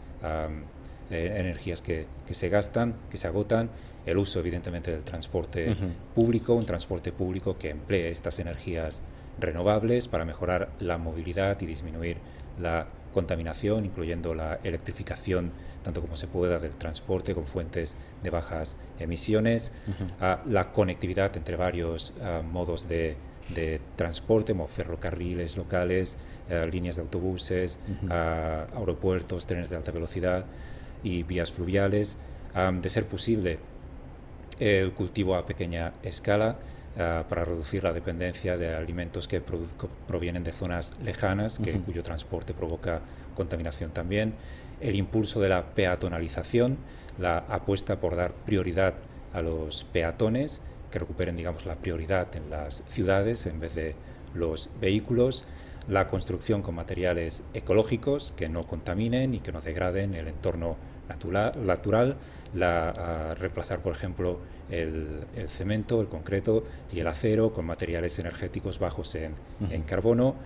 eh, 1.11 1.35
energías 1.37 1.83
que, 1.83 2.07
se 2.31 2.49
gastan, 2.49 2.95
que 3.11 3.17
se 3.17 3.27
agotan, 3.27 3.71
el 4.07 4.19
uso 4.19 4.41
evidentemente 4.41 4.91
del 4.91 5.05
transporte 5.05 5.75
público, 6.15 6.55
un 6.55 6.67
transporte 6.67 7.13
público 7.13 7.57
que 7.57 7.71
emplee 7.71 8.11
estas 8.11 8.39
energías 8.39 9.03
renovables 9.39 10.09
para 10.09 10.25
mejorar 10.25 10.71
la 10.79 10.99
movilidad 10.99 11.61
y 11.63 11.67
disminuir 11.67 12.19
la 12.59 12.87
contaminación, 13.15 13.85
incluyendo 13.87 14.35
la 14.35 14.61
electrificación 14.63 15.53
tanto 15.85 16.01
como 16.01 16.17
se 16.17 16.27
pueda 16.27 16.59
del 16.59 16.75
transporte 16.75 17.35
con 17.35 17.47
fuentes 17.47 17.97
de 18.23 18.31
bajas 18.31 18.77
emisiones, 18.99 19.71
la 20.47 20.73
conectividad 20.73 21.37
entre 21.37 21.57
varios 21.57 22.15
modos 22.51 22.89
de, 22.89 23.17
transporte, 23.97 24.53
como 24.53 24.69
ferrocarriles 24.69 25.57
locales, 25.57 26.17
eh, 26.49 26.67
líneas 26.71 26.97
de 26.97 27.03
autobuses, 27.03 27.79
ah, 28.11 28.67
aeropuertos, 28.77 29.47
trenes 29.47 29.71
de 29.71 29.77
alta 29.77 29.93
velocidad 29.93 30.45
y 31.03 31.23
vías 31.23 31.53
fluviales. 31.53 32.17
de 32.55 32.89
ser 32.89 33.05
posible, 33.07 33.59
el 34.61 34.93
cultivo 34.93 35.35
a 35.35 35.45
pequeña 35.45 35.93
escala 36.05 36.57
ah, 36.97 37.25
para 37.29 37.45
reducir 37.45 37.83
la 37.83 37.93
dependencia 37.93 38.57
de 38.57 38.75
alimentos 38.75 39.27
que 39.27 39.43
provienen 40.07 40.45
de 40.45 40.53
zonas 40.53 40.93
lejanas, 41.03 41.59
que, 41.59 41.73
cuyo 41.73 42.03
transporte 42.03 42.55
provoca 42.55 43.01
contaminación 43.35 43.91
también, 43.91 44.35
el 44.81 44.95
impulso 44.95 45.41
de 45.41 45.49
la 45.49 45.75
peatonalización, 45.75 46.79
la 47.19 47.39
apuesta 47.39 48.01
por 48.01 48.17
dar 48.17 48.33
prioridad 48.33 48.95
a 49.33 49.43
los 49.43 49.85
peatones, 49.85 50.63
que 50.95 51.01
recuperen 51.01 51.35
digamos, 51.35 51.67
la 51.67 51.75
prioridad 51.75 52.29
en 52.37 52.51
las 52.51 52.85
ciudades 52.87 53.47
en 53.47 53.59
vez 53.59 53.75
de 53.75 53.97
los 54.33 54.71
vehículos, 54.81 55.45
la 55.89 56.07
construcción 56.07 56.63
con 56.63 56.77
materiales 56.77 57.43
ecológicos 57.53 58.33
que 58.37 58.49
no 58.49 58.65
contaminen 58.69 59.35
y 59.35 59.41
que 59.41 59.51
no 59.51 59.61
degraden 59.61 60.15
el 60.15 60.29
entorno 60.29 60.77
natural, 61.09 62.17
la, 62.55 63.35
reemplazar, 63.35 63.81
por 63.81 63.93
ejemplo, 63.93 64.39
el, 64.71 65.25
cemento, 65.49 66.01
el 66.01 66.07
concreto 66.07 66.63
y 66.93 67.01
el 67.01 67.09
acero 67.09 67.53
con 67.53 67.67
materiales 67.67 68.17
energéticos 68.21 68.79
bajos 68.79 69.17
en, 69.17 69.35
carbono 69.83 70.37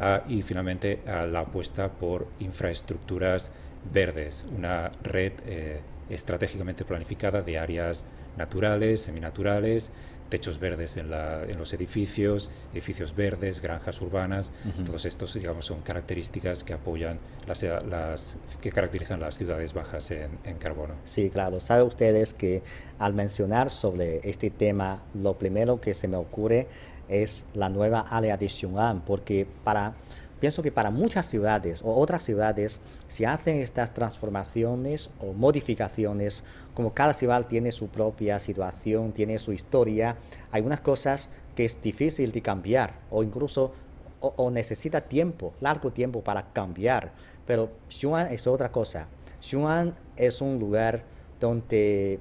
ah, 0.00 0.22
y 0.26 0.40
finalmente 0.40 1.00
la 1.04 1.40
apuesta 1.40 1.90
por 1.90 2.26
infraestructuras 2.40 3.52
verdes, 3.92 4.46
una 4.56 4.90
red 5.02 5.32
eh, 5.46 5.80
estratégicamente 6.08 6.86
planificada 6.86 7.42
de 7.42 7.58
áreas 7.58 8.06
naturales, 8.36 9.00
seminaturales, 9.02 9.92
techos 10.28 10.58
verdes 10.58 10.96
en, 10.96 11.10
los 11.10 11.72
edificios, 11.72 12.50
edificios 12.72 13.14
verdes, 13.14 13.60
granjas 13.60 14.00
urbanas, 14.00 14.52
todos 14.84 15.04
estos 15.06 15.34
digamos 15.34 15.66
son 15.66 15.80
características 15.80 16.64
que 16.64 16.74
apoyan 16.74 17.18
las, 17.46 18.38
que 18.60 18.70
caracterizan 18.70 19.20
las 19.20 19.36
ciudades 19.36 19.72
bajas 19.72 20.10
en, 20.10 20.58
carbono. 20.58 20.94
Sí, 21.04 21.30
claro. 21.30 21.60
Sabe 21.60 21.82
ustedes 21.82 22.34
que 22.34 22.62
al 22.98 23.14
mencionar 23.14 23.70
sobre 23.70 24.20
este 24.28 24.50
tema, 24.50 25.02
lo 25.14 25.38
primero 25.38 25.80
que 25.80 25.94
se 25.94 26.08
me 26.08 26.16
ocurre 26.16 26.66
es 27.08 27.44
la 27.54 27.68
nueva 27.68 28.00
área 28.00 28.36
de 28.36 28.48
Xiong'an, 28.48 29.00
porque 29.00 29.46
para 29.64 29.94
pienso 30.40 30.62
que 30.62 30.70
para 30.70 30.90
muchas 30.90 31.26
ciudades 31.26 31.82
o 31.82 31.98
otras 31.98 32.22
ciudades 32.22 32.80
se 33.08 33.26
hacen 33.26 33.60
estas 33.60 33.92
transformaciones 33.94 35.10
o 35.20 35.32
modificaciones, 35.32 36.44
como 36.78 36.94
cada 36.94 37.12
ciudad 37.12 37.44
tiene 37.48 37.72
su 37.72 37.88
propia 37.88 38.38
situación, 38.38 39.10
tiene 39.10 39.40
su 39.40 39.52
historia, 39.52 40.14
hay 40.52 40.62
unas 40.62 40.78
cosas 40.78 41.28
que 41.56 41.64
es 41.64 41.82
difícil 41.82 42.30
de 42.30 42.40
cambiar 42.40 42.94
o 43.10 43.24
incluso 43.24 43.72
o, 44.20 44.48
necesita 44.52 45.00
tiempo, 45.00 45.52
largo 45.60 45.90
tiempo 45.90 46.22
para 46.22 46.52
cambiar. 46.52 47.10
Pero 47.48 47.70
Xuan 47.90 48.32
es 48.32 48.46
otra 48.46 48.70
cosa. 48.70 49.08
Xuan 49.42 49.96
es 50.16 50.40
un 50.40 50.60
lugar 50.60 51.02
donde 51.40 52.20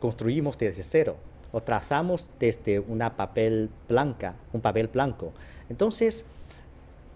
construimos 0.00 0.58
desde 0.58 0.82
cero 0.82 1.16
o 1.50 1.62
trazamos 1.62 2.28
desde 2.38 2.78
una 2.78 3.16
papel 3.16 3.70
blanca, 3.88 4.34
un 4.52 4.60
papel 4.60 4.88
blanco. 4.88 5.32
Entonces, 5.70 6.26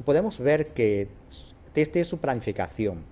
podemos 0.06 0.38
ver 0.38 0.68
que 0.68 1.08
desde 1.74 2.02
su 2.04 2.16
planificación, 2.16 3.04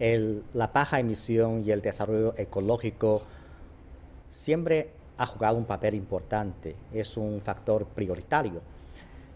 la 0.00 0.66
baja 0.68 0.98
emisión 0.98 1.62
y 1.64 1.70
el 1.70 1.82
desarrollo 1.82 2.34
ecológico 2.36 3.20
siempre 4.30 4.90
ha 5.18 5.26
jugado 5.26 5.58
un 5.58 5.66
papel 5.66 5.94
importante, 5.94 6.74
es 6.92 7.16
un 7.16 7.40
factor 7.42 7.86
prioritario. 7.86 8.62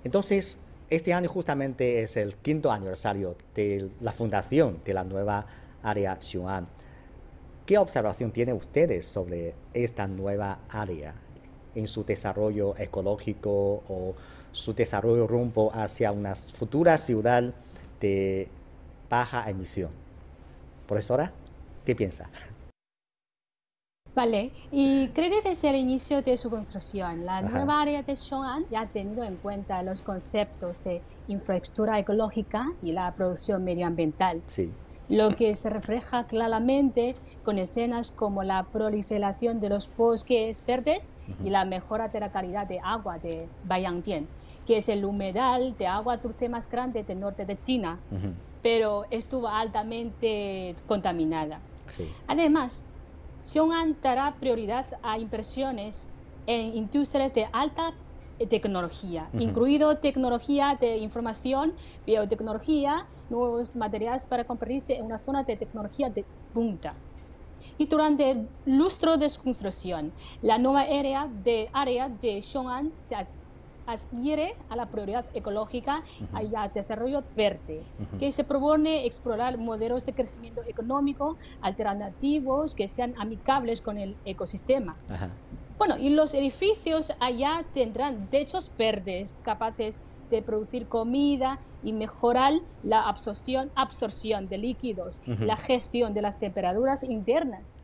Entonces, 0.02 0.58
este 0.88 1.12
año 1.12 1.28
justamente 1.28 2.02
es 2.02 2.16
el 2.16 2.34
quinto 2.36 2.72
aniversario 2.72 3.36
de 3.54 3.90
la 4.00 4.12
fundación 4.12 4.80
de 4.84 4.94
la 4.94 5.04
nueva 5.04 5.46
área 5.82 6.18
Xuan. 6.20 6.66
¿Qué 7.66 7.78
observación 7.78 8.32
tienen 8.32 8.56
ustedes 8.56 9.06
sobre 9.06 9.54
esta 9.74 10.06
nueva 10.06 10.60
área 10.68 11.14
en 11.74 11.86
su 11.86 12.04
desarrollo 12.04 12.74
ecológico 12.78 13.82
o 13.88 14.14
su 14.52 14.72
desarrollo 14.72 15.26
rumbo 15.26 15.70
hacia 15.74 16.12
una 16.12 16.34
futura 16.34 16.96
ciudad 16.96 17.52
de 18.00 18.48
baja 19.10 19.48
emisión. 19.50 20.03
Profesora, 20.86 21.32
¿qué 21.84 21.94
piensa? 21.94 22.28
Vale, 24.14 24.52
y 24.70 25.08
creo 25.08 25.28
que 25.28 25.48
desde 25.48 25.70
el 25.70 25.76
inicio 25.76 26.22
de 26.22 26.36
su 26.36 26.48
construcción, 26.48 27.26
la 27.26 27.42
nueva 27.42 27.82
área 27.82 28.02
de 28.02 28.14
Xiong'an 28.14 28.64
ya 28.70 28.82
ha 28.82 28.86
tenido 28.86 29.24
en 29.24 29.36
cuenta 29.36 29.82
los 29.82 30.02
conceptos 30.02 30.84
de 30.84 31.02
infraestructura 31.26 31.98
ecológica 31.98 32.72
y 32.80 32.92
la 32.92 33.12
producción 33.14 33.64
medioambiental. 33.64 34.40
Sí. 34.46 34.70
Lo 35.08 35.36
que 35.36 35.54
se 35.54 35.68
refleja 35.68 36.24
claramente 36.26 37.16
con 37.42 37.58
escenas 37.58 38.12
como 38.12 38.44
la 38.44 38.62
proliferación 38.62 39.60
de 39.60 39.68
los 39.68 39.94
bosques 39.94 40.64
verdes 40.64 41.12
y 41.42 41.50
la 41.50 41.64
mejora 41.64 42.08
de 42.08 42.20
la 42.20 42.30
calidad 42.30 42.68
de 42.68 42.80
agua 42.82 43.18
de 43.18 43.48
Bayangtian, 43.64 44.28
que 44.64 44.78
es 44.78 44.88
el 44.88 45.04
humedal 45.04 45.76
de 45.76 45.88
agua 45.88 46.18
dulce 46.18 46.48
más 46.48 46.70
grande 46.70 47.02
del 47.02 47.20
norte 47.20 47.44
de 47.44 47.56
China, 47.56 47.98
pero 48.64 49.04
estuvo 49.10 49.46
altamente 49.46 50.74
contaminada. 50.86 51.60
Además, 52.26 52.86
Xiong'an 53.38 53.94
dará 54.00 54.34
prioridad 54.40 54.86
a 55.02 55.18
inversiones 55.18 56.14
en 56.46 56.74
industrias 56.74 57.34
de 57.34 57.46
alta 57.52 57.92
tecnología, 58.48 59.28
incluido 59.38 59.98
tecnología 59.98 60.78
de 60.80 60.96
información, 60.96 61.74
biotecnología, 62.06 63.06
nuevos 63.28 63.76
materiales 63.76 64.26
para 64.26 64.44
convertirse 64.44 64.96
en 64.96 65.04
una 65.04 65.18
zona 65.18 65.42
de 65.44 65.56
tecnología 65.56 66.08
de 66.08 66.24
punta. 66.54 66.94
Y 67.76 67.84
durante 67.86 68.30
el 68.30 68.48
lustro 68.64 69.18
de 69.18 69.28
su 69.28 69.42
construcción, 69.42 70.10
la 70.40 70.56
nueva 70.56 70.80
área 70.80 71.28
de, 71.44 71.68
área 71.74 72.08
de 72.08 72.40
Xiong'an 72.40 72.92
se 72.98 73.14
adhiere 73.86 74.54
a 74.68 74.76
la 74.76 74.86
prioridad 74.86 75.24
ecológica 75.34 76.02
y 76.42 76.54
al 76.54 76.72
desarrollo 76.72 77.22
verde, 77.36 77.82
que 78.18 78.32
se 78.32 78.44
propone 78.44 79.06
explorar 79.06 79.58
modelos 79.58 80.06
de 80.06 80.12
crecimiento 80.12 80.62
económico 80.66 81.36
alternativos 81.60 82.74
que 82.74 82.88
sean 82.88 83.14
amigables 83.18 83.80
con 83.80 83.98
el 83.98 84.16
ecosistema. 84.24 84.96
Bueno, 85.78 85.96
y 85.98 86.10
los 86.10 86.34
edificios 86.34 87.12
allá 87.20 87.64
tendrán 87.74 88.28
techos 88.28 88.70
verdes 88.78 89.36
capaces 89.42 90.06
de 90.30 90.40
producir 90.40 90.86
comida 90.86 91.58
y 91.82 91.92
mejorar 91.92 92.54
la 92.82 93.08
absorción, 93.08 93.70
absorción 93.74 94.48
de 94.48 94.58
líquidos, 94.58 95.20
la 95.26 95.56
gestión 95.56 96.14
de 96.14 96.22
las 96.22 96.38
temperaturas 96.38 97.02
internas. 97.02 97.74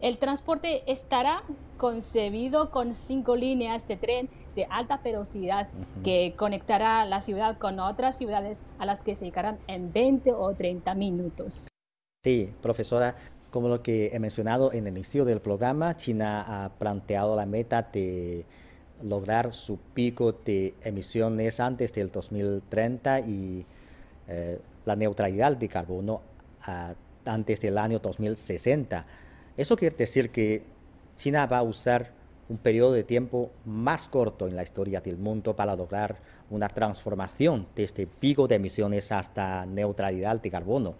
El 0.00 0.18
transporte 0.18 0.82
estará 0.90 1.42
concebido 1.78 2.70
con 2.70 2.94
cinco 2.94 3.34
líneas 3.34 3.88
de 3.88 3.96
tren 3.96 4.28
de 4.54 4.66
alta 4.70 4.98
velocidad 4.98 5.68
que 6.04 6.34
conectará 6.36 7.04
la 7.04 7.20
ciudad 7.20 7.58
con 7.58 7.80
otras 7.80 8.16
ciudades 8.16 8.64
a 8.78 8.86
las 8.86 9.02
que 9.02 9.14
se 9.14 9.26
llegarán 9.26 9.58
en 9.66 9.92
20 9.92 10.32
o 10.32 10.52
30 10.54 10.94
minutos. 10.94 11.68
Sí, 12.24 12.52
profesora, 12.62 13.16
como 13.50 13.68
lo 13.68 13.82
que 13.82 14.08
he 14.08 14.18
mencionado 14.18 14.72
en 14.72 14.86
el 14.86 14.96
inicio 14.96 15.24
del 15.24 15.40
programa, 15.40 15.96
China 15.96 16.64
ha 16.64 16.68
planteado 16.70 17.36
la 17.36 17.46
meta 17.46 17.82
de 17.82 18.44
lograr 19.02 19.54
su 19.54 19.78
pico 19.78 20.32
de 20.32 20.74
emisiones 20.82 21.60
antes 21.60 21.92
del 21.92 22.10
2030 22.10 23.20
y 23.20 23.66
eh, 24.28 24.58
la 24.84 24.96
neutralidad 24.96 25.56
de 25.56 25.68
carbono 25.68 26.20
ah, 26.62 26.94
antes 27.24 27.60
del 27.60 27.78
año 27.78 27.98
2060. 27.98 29.06
Eso 29.56 29.76
quiere 29.76 29.96
decir 29.96 30.30
que 30.30 30.62
China 31.16 31.46
va 31.46 31.58
a 31.58 31.62
usar 31.62 32.12
un 32.48 32.58
periodo 32.58 32.92
de 32.92 33.04
tiempo 33.04 33.50
más 33.64 34.06
corto 34.06 34.46
en 34.46 34.54
la 34.54 34.62
historia 34.62 35.00
del 35.00 35.16
mundo 35.16 35.56
para 35.56 35.74
lograr 35.74 36.16
una 36.50 36.68
transformación 36.68 37.66
desde 37.74 38.06
pico 38.06 38.46
de 38.46 38.56
emisiones 38.56 39.10
hasta 39.10 39.66
neutralidad 39.66 40.40
de 40.40 40.50
carbono. 40.50 40.94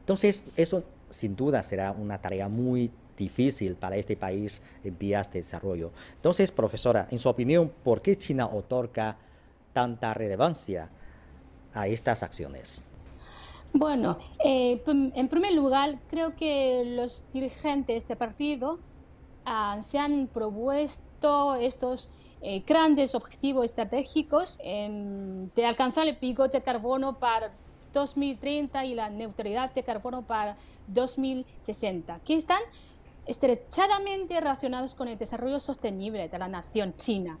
Entonces, 0.00 0.44
eso 0.56 0.82
sin 1.08 1.36
duda 1.36 1.62
será 1.62 1.92
una 1.92 2.20
tarea 2.20 2.48
muy 2.48 2.90
difícil 3.16 3.76
para 3.76 3.96
este 3.96 4.16
país 4.16 4.60
en 4.82 4.98
vías 4.98 5.32
de 5.32 5.40
desarrollo. 5.40 5.92
Entonces, 6.16 6.50
profesora, 6.50 7.06
en 7.10 7.18
su 7.18 7.28
opinión, 7.28 7.72
¿por 7.84 8.02
qué 8.02 8.16
China 8.16 8.46
otorga 8.46 9.16
tanta 9.72 10.14
relevancia 10.14 10.88
a 11.72 11.86
estas 11.86 12.22
acciones? 12.22 12.84
Bueno, 13.72 14.18
eh, 14.44 14.82
en 14.86 15.28
primer 15.28 15.52
lugar, 15.52 15.98
creo 16.08 16.34
que 16.34 16.94
los 16.96 17.24
dirigentes 17.30 17.86
de 17.86 17.96
este 17.96 18.16
partido 18.16 18.78
ah, 19.44 19.80
se 19.82 19.98
han 19.98 20.26
propuesto 20.26 21.54
estos 21.54 22.10
eh, 22.42 22.62
grandes 22.66 23.14
objetivos 23.14 23.66
estratégicos 23.66 24.58
em, 24.62 25.50
de 25.54 25.66
alcanzar 25.66 26.08
el 26.08 26.16
pico 26.16 26.48
de 26.48 26.62
carbono 26.62 27.18
para 27.18 27.52
2030 27.92 28.84
y 28.86 28.94
la 28.94 29.10
neutralidad 29.10 29.72
de 29.74 29.82
carbono 29.82 30.22
para 30.22 30.56
2060, 30.88 32.20
que 32.20 32.34
están 32.34 32.60
estrechadamente 33.26 34.40
relacionados 34.40 34.94
con 34.94 35.08
el 35.08 35.18
desarrollo 35.18 35.60
sostenible 35.60 36.28
de 36.28 36.38
la 36.38 36.48
nación 36.48 36.94
china. 36.96 37.38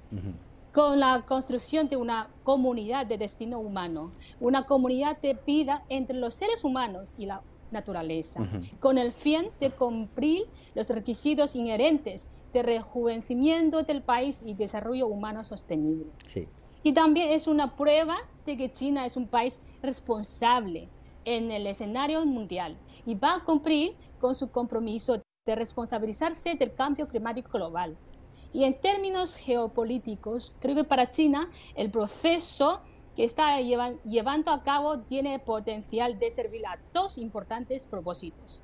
Con 0.72 1.00
la 1.00 1.24
construcción 1.26 1.88
de 1.88 1.96
una 1.96 2.30
comunidad 2.44 3.06
de 3.06 3.18
destino 3.18 3.58
humano, 3.58 4.12
una 4.38 4.66
comunidad 4.66 5.20
de 5.20 5.38
vida 5.46 5.84
entre 5.88 6.16
los 6.16 6.34
seres 6.34 6.64
humanos 6.64 7.16
y 7.18 7.26
la 7.26 7.42
naturaleza, 7.70 8.48
con 8.80 8.98
el 8.98 9.12
fin 9.12 9.48
de 9.60 9.70
cumplir 9.70 10.42
los 10.74 10.88
requisitos 10.88 11.54
inherentes 11.54 12.30
de 12.52 12.62
rejuvenecimiento 12.62 13.82
del 13.82 14.02
país 14.02 14.42
y 14.44 14.54
desarrollo 14.54 15.06
humano 15.06 15.44
sostenible. 15.44 16.06
Sí. 16.26 16.48
Y 16.82 16.92
también 16.92 17.30
es 17.30 17.46
una 17.46 17.76
prueba 17.76 18.16
de 18.44 18.56
que 18.56 18.72
China 18.72 19.04
es 19.04 19.16
un 19.16 19.28
país 19.28 19.60
responsable 19.82 20.88
en 21.24 21.50
el 21.50 21.66
escenario 21.66 22.24
mundial 22.24 22.76
y 23.06 23.14
va 23.14 23.34
a 23.34 23.44
cumplir 23.44 23.94
con 24.18 24.34
su 24.34 24.50
compromiso 24.50 25.20
de 25.46 25.54
responsabilizarse 25.54 26.54
del 26.54 26.74
cambio 26.74 27.08
climático 27.08 27.50
global. 27.52 27.96
Y 28.52 28.64
en 28.64 28.80
términos 28.80 29.36
geopolíticos, 29.36 30.52
creo 30.60 30.74
que 30.74 30.84
para 30.84 31.10
China 31.10 31.50
el 31.76 31.90
proceso 31.90 32.80
que 33.14 33.24
está 33.24 33.60
llevando 33.60 34.50
a 34.50 34.62
cabo 34.62 35.00
tiene 35.00 35.38
potencial 35.38 36.18
de 36.18 36.30
servir 36.30 36.66
a 36.66 36.78
dos 36.92 37.18
importantes 37.18 37.86
propósitos. 37.86 38.62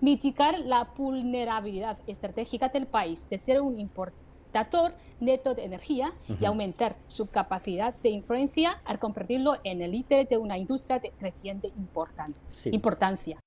Mitigar 0.00 0.58
la 0.58 0.84
vulnerabilidad 0.96 1.98
estratégica 2.06 2.68
del 2.68 2.86
país 2.86 3.28
de 3.30 3.38
ser 3.38 3.60
un 3.60 3.78
importador 3.78 4.94
neto 5.20 5.54
de 5.54 5.64
energía 5.64 6.12
y 6.40 6.44
aumentar 6.44 6.96
su 7.06 7.28
capacidad 7.28 7.94
de 7.94 8.10
influencia 8.10 8.82
al 8.84 8.98
convertirlo 8.98 9.56
en 9.64 9.80
el 9.80 9.92
líder 9.92 10.28
de 10.28 10.36
una 10.36 10.58
industria 10.58 10.98
de 10.98 11.10
creciente 11.10 11.72
importancia. 11.76 13.38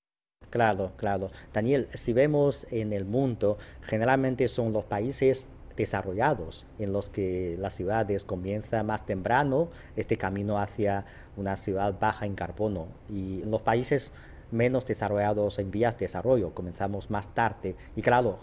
Claro, 0.50 0.94
claro. 0.96 1.28
Daniel, 1.54 1.90
si 1.96 2.14
vemos 2.14 2.66
en 2.72 2.94
el 2.94 3.04
mundo, 3.04 3.58
generalmente 3.82 4.48
son 4.48 4.72
los 4.72 4.86
países 4.86 5.50
desarrollados 5.76 6.66
en 6.80 6.94
los 6.94 7.10
que 7.10 7.56
las 7.60 7.74
ciudades 7.74 8.24
comienzan 8.24 8.86
más 8.86 9.06
temprano 9.06 9.70
este 9.96 10.18
camino 10.18 10.58
hacia 10.58 11.06
una 11.38 11.58
ciudad 11.58 12.00
baja 12.00 12.26
en 12.26 12.36
carbono. 12.36 12.88
Y 13.10 13.42
en 13.42 13.52
los 13.52 13.62
países 13.62 14.14
menos 14.52 14.86
desarrollados 14.86 15.60
en 15.60 15.72
vías 15.72 15.98
de 15.98 16.06
desarrollo 16.06 16.54
comenzamos 16.54 17.10
más 17.10 17.34
tarde. 17.34 17.76
Y 17.96 18.02
claro 18.02 18.40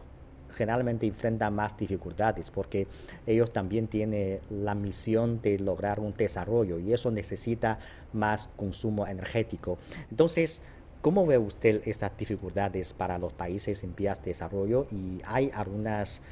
generalmente 0.52 1.06
enfrentan 1.06 1.54
más 1.54 1.78
dificultades 1.78 2.50
porque 2.50 2.86
ellos 3.26 3.54
también 3.54 3.88
tienen 3.88 4.40
la 4.50 4.74
misión 4.74 5.40
de 5.40 5.58
lograr 5.58 5.98
un 5.98 6.14
desarrollo 6.14 6.78
y 6.78 6.92
eso 6.92 7.10
necesita 7.10 7.78
más 8.12 8.50
consumo 8.56 9.06
energético. 9.06 9.78
Entonces 10.10 10.60
¿Cómo 11.02 11.26
ve 11.26 11.36
usted 11.36 11.82
esas 11.88 12.16
dificultades 12.16 12.92
para 12.92 13.18
los 13.18 13.32
países 13.32 13.82
en 13.82 13.92
vías 13.96 14.20
de 14.20 14.26
desarrollo 14.26 14.86
y 14.92 15.20
hay 15.24 15.50
algunas 15.52 16.22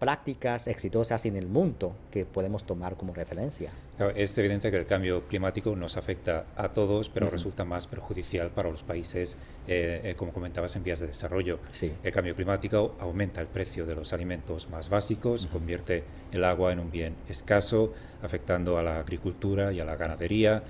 prácticas 0.00 0.66
exitosas 0.66 1.26
en 1.26 1.36
el 1.36 1.46
mundo 1.46 1.94
que 2.10 2.24
podemos 2.24 2.64
tomar 2.64 2.96
como 2.96 3.12
referencia. 3.12 3.70
Es 4.16 4.36
evidente 4.38 4.70
que 4.70 4.78
el 4.78 4.86
cambio 4.86 5.28
climático 5.28 5.76
nos 5.76 5.98
afecta 5.98 6.46
a 6.56 6.70
todos, 6.70 7.10
pero 7.10 7.28
resulta 7.28 7.66
más 7.66 7.86
perjudicial 7.86 8.48
para 8.48 8.70
los 8.70 8.82
países, 8.82 9.36
eh, 9.68 10.00
eh, 10.02 10.14
como 10.16 10.32
comentabas, 10.32 10.74
en 10.74 10.82
vías 10.82 11.00
de 11.00 11.06
desarrollo. 11.06 11.58
El 12.02 12.12
cambio 12.12 12.34
climático 12.34 12.96
aumenta 12.98 13.42
el 13.42 13.46
precio 13.46 13.84
de 13.84 13.94
los 13.94 14.14
alimentos 14.14 14.70
más 14.70 14.88
básicos, 14.88 15.46
convierte 15.48 16.02
el 16.32 16.44
agua 16.44 16.72
en 16.72 16.80
un 16.80 16.90
bien 16.90 17.14
escaso, 17.28 17.92
afectando 18.22 18.78
a 18.78 18.82
la 18.82 19.00
agricultura 19.00 19.70
y 19.70 19.80
a 19.80 19.84
la 19.84 19.96
ganadería, 19.96 20.62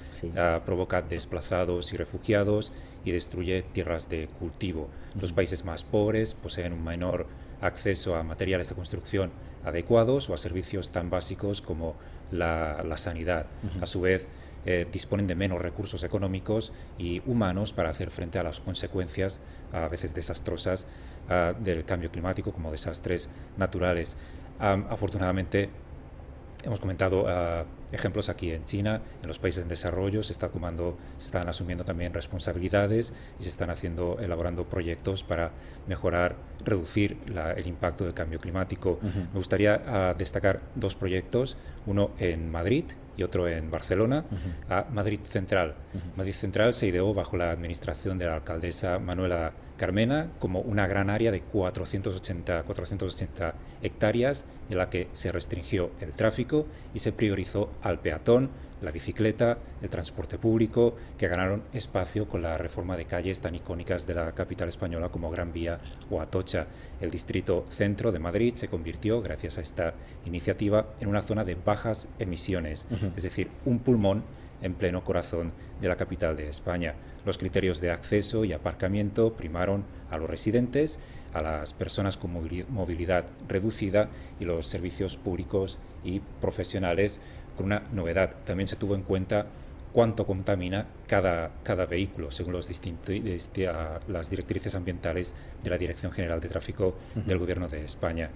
provoca 0.66 1.02
desplazados 1.02 1.92
y 1.92 1.96
refugiados 1.96 2.72
y 3.04 3.12
destruye 3.12 3.62
tierras 3.62 4.08
de 4.08 4.26
cultivo. 4.40 4.88
Los 5.20 5.32
países 5.32 5.64
más 5.64 5.84
pobres 5.84 6.34
poseen 6.34 6.72
un 6.72 6.82
menor 6.82 7.26
acceso 7.60 8.14
a 8.16 8.22
materiales 8.22 8.68
de 8.68 8.74
construcción 8.74 9.30
adecuados 9.64 10.30
o 10.30 10.34
a 10.34 10.38
servicios 10.38 10.90
tan 10.90 11.10
básicos 11.10 11.60
como 11.60 11.94
la, 12.30 12.96
sanidad. 12.96 13.46
A 13.80 13.86
su 13.86 14.00
vez, 14.00 14.28
eh, 14.66 14.86
disponen 14.90 15.26
de 15.26 15.34
menos 15.34 15.60
recursos 15.60 16.04
económicos 16.04 16.72
y 16.98 17.22
humanos 17.26 17.72
para 17.72 17.88
hacer 17.90 18.10
frente 18.10 18.38
a 18.38 18.42
las 18.42 18.60
consecuencias 18.60 19.40
a 19.72 19.88
veces 19.88 20.14
desastrosas 20.14 20.86
ah, 21.28 21.54
del 21.58 21.84
cambio 21.84 22.10
climático 22.10 22.52
como 22.52 22.70
desastres 22.70 23.28
naturales. 23.56 24.16
afortunadamente, 24.58 25.70
hemos 26.64 26.80
comentado 26.80 27.26
ah, 27.28 27.64
ejemplos 27.92 28.28
aquí 28.28 28.50
en 28.52 28.64
China, 28.64 29.00
en 29.22 29.28
los 29.28 29.38
países 29.38 29.62
en 29.62 29.68
desarrollo 29.68 30.22
se 30.22 30.32
está 30.32 30.48
tomando, 30.48 30.96
se 31.18 31.26
están 31.26 31.48
asumiendo 31.48 31.84
también 31.84 32.12
responsabilidades 32.12 33.12
y 33.38 33.42
se 33.42 33.48
están 33.48 33.70
haciendo, 33.70 34.18
elaborando 34.20 34.64
proyectos 34.64 35.24
para 35.24 35.52
mejorar, 35.86 36.36
reducir 36.64 37.16
el 37.56 37.66
impacto 37.66 38.04
del 38.04 38.14
cambio 38.14 38.38
climático. 38.40 38.98
Me 39.02 39.34
gustaría 39.34 39.82
ah, 39.86 40.14
destacar 40.16 40.60
dos 40.74 40.94
proyectos, 40.94 41.56
uno 41.86 42.10
en 42.18 42.50
Madrid 42.50 42.84
y 43.16 43.22
otro 43.22 43.48
en 43.48 43.70
Barcelona, 43.70 44.24
a 44.68 44.86
Madrid 44.90 45.20
Central. 45.24 45.74
Madrid 46.16 46.32
Central 46.32 46.72
se 46.72 46.86
ideó 46.86 47.12
bajo 47.14 47.36
la 47.36 47.50
administración 47.50 48.18
de 48.18 48.26
la 48.26 48.36
alcaldesa 48.36 48.98
Manuela 48.98 49.52
Carmena 49.76 50.28
como 50.38 50.60
una 50.60 50.86
gran 50.86 51.08
área 51.08 51.32
de 51.32 51.40
480, 51.40 52.64
480 52.64 53.54
hectáreas 53.82 54.44
en 54.68 54.76
la 54.76 54.90
que 54.90 55.08
se 55.12 55.32
restringió 55.32 55.90
el 56.00 56.12
tráfico 56.12 56.66
y 56.92 56.98
se 56.98 57.12
priorizó 57.12 57.70
al 57.82 57.98
peatón, 58.00 58.50
la 58.82 58.90
bicicleta, 58.90 59.58
el 59.82 59.90
transporte 59.90 60.38
público, 60.38 60.96
que 61.18 61.28
ganaron 61.28 61.62
espacio 61.72 62.28
con 62.28 62.42
la 62.42 62.58
reforma 62.58 62.96
de 62.96 63.04
calles 63.04 63.40
tan 63.40 63.54
icónicas 63.54 64.06
de 64.06 64.14
la 64.14 64.32
capital 64.32 64.68
española 64.68 65.10
como 65.10 65.30
Gran 65.30 65.52
Vía 65.52 65.78
o 66.10 66.20
Atocha. 66.20 66.66
El 67.00 67.10
distrito 67.10 67.64
centro 67.68 68.12
de 68.12 68.18
Madrid 68.18 68.54
se 68.54 68.68
convirtió, 68.68 69.22
gracias 69.22 69.58
a 69.58 69.62
esta 69.62 69.94
iniciativa, 70.24 70.86
en 71.00 71.08
una 71.08 71.22
zona 71.22 71.44
de 71.44 71.54
bajas 71.54 72.08
emisiones, 72.18 72.86
es 73.16 73.22
decir, 73.22 73.50
un 73.64 73.78
pulmón 73.80 74.24
en 74.62 74.74
pleno 74.74 75.04
corazón 75.04 75.52
de 75.80 75.88
la 75.88 75.96
capital 75.96 76.36
de 76.36 76.48
España. 76.48 76.94
Los 77.24 77.38
criterios 77.38 77.80
de 77.80 77.90
acceso 77.90 78.44
y 78.44 78.52
aparcamiento 78.52 79.32
primaron 79.32 79.84
a 80.10 80.18
los 80.18 80.28
residentes, 80.28 80.98
a 81.32 81.42
las 81.42 81.72
personas 81.72 82.16
con 82.16 82.32
movilidad 82.68 83.26
reducida 83.48 84.08
y 84.38 84.44
los 84.44 84.66
servicios 84.66 85.16
públicos 85.16 85.78
y 86.04 86.20
profesionales 86.40 87.20
con 87.60 87.66
una 87.66 87.82
novedad. 87.92 88.36
También 88.46 88.66
se 88.66 88.76
tuvo 88.76 88.94
en 88.94 89.02
cuenta 89.02 89.44
cuánto 89.92 90.26
contamina 90.26 90.86
cada, 91.06 91.50
cada 91.62 91.84
vehículo, 91.84 92.30
según 92.30 92.54
los 92.54 92.70
este, 92.70 93.68
las 94.08 94.30
directrices 94.30 94.74
ambientales 94.74 95.34
de 95.62 95.68
la 95.68 95.76
Dirección 95.76 96.10
General 96.10 96.40
de 96.40 96.48
Tráfico 96.48 96.94
del 97.14 97.38
Gobierno 97.38 97.68
de 97.68 97.84
España. 97.84 98.30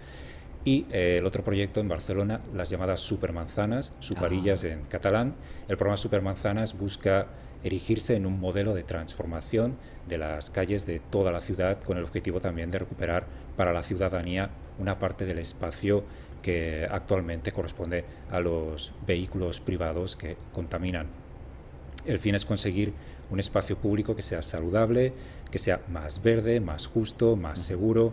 Y 0.66 0.86
eh, 0.90 1.16
el 1.18 1.26
otro 1.26 1.42
proyecto 1.42 1.80
en 1.80 1.88
Barcelona, 1.88 2.40
las 2.54 2.68
llamadas 2.68 3.00
supermanzanas, 3.00 3.94
superillas 3.98 4.64
ah. 4.64 4.68
en 4.68 4.82
catalán. 4.84 5.34
El 5.68 5.78
programa 5.78 5.96
Supermanzanas 5.96 6.76
busca 6.76 7.26
erigirse 7.62 8.16
en 8.16 8.26
un 8.26 8.38
modelo 8.38 8.74
de 8.74 8.82
transformación 8.82 9.76
de 10.06 10.18
las 10.18 10.50
calles 10.50 10.84
de 10.84 11.00
toda 11.00 11.32
la 11.32 11.40
ciudad 11.40 11.82
con 11.82 11.96
el 11.96 12.04
objetivo 12.04 12.40
también 12.40 12.70
de 12.70 12.78
recuperar 12.78 13.24
para 13.56 13.72
la 13.72 13.82
ciudadanía 13.82 14.50
una 14.78 14.98
parte 14.98 15.24
del 15.24 15.38
espacio 15.38 16.04
que 16.44 16.86
actualmente 16.90 17.52
corresponde 17.52 18.04
a 18.30 18.38
los 18.38 18.92
vehículos 19.06 19.60
privados 19.60 20.14
que 20.14 20.36
contaminan. 20.52 21.06
El 22.04 22.18
fin 22.18 22.34
es 22.34 22.44
conseguir 22.44 22.92
un 23.30 23.40
espacio 23.40 23.78
público 23.78 24.14
que 24.14 24.20
sea 24.20 24.42
saludable, 24.42 25.14
que 25.50 25.58
sea 25.58 25.80
más 25.88 26.22
verde, 26.22 26.60
más 26.60 26.86
justo, 26.86 27.34
más 27.34 27.60
seguro, 27.60 28.12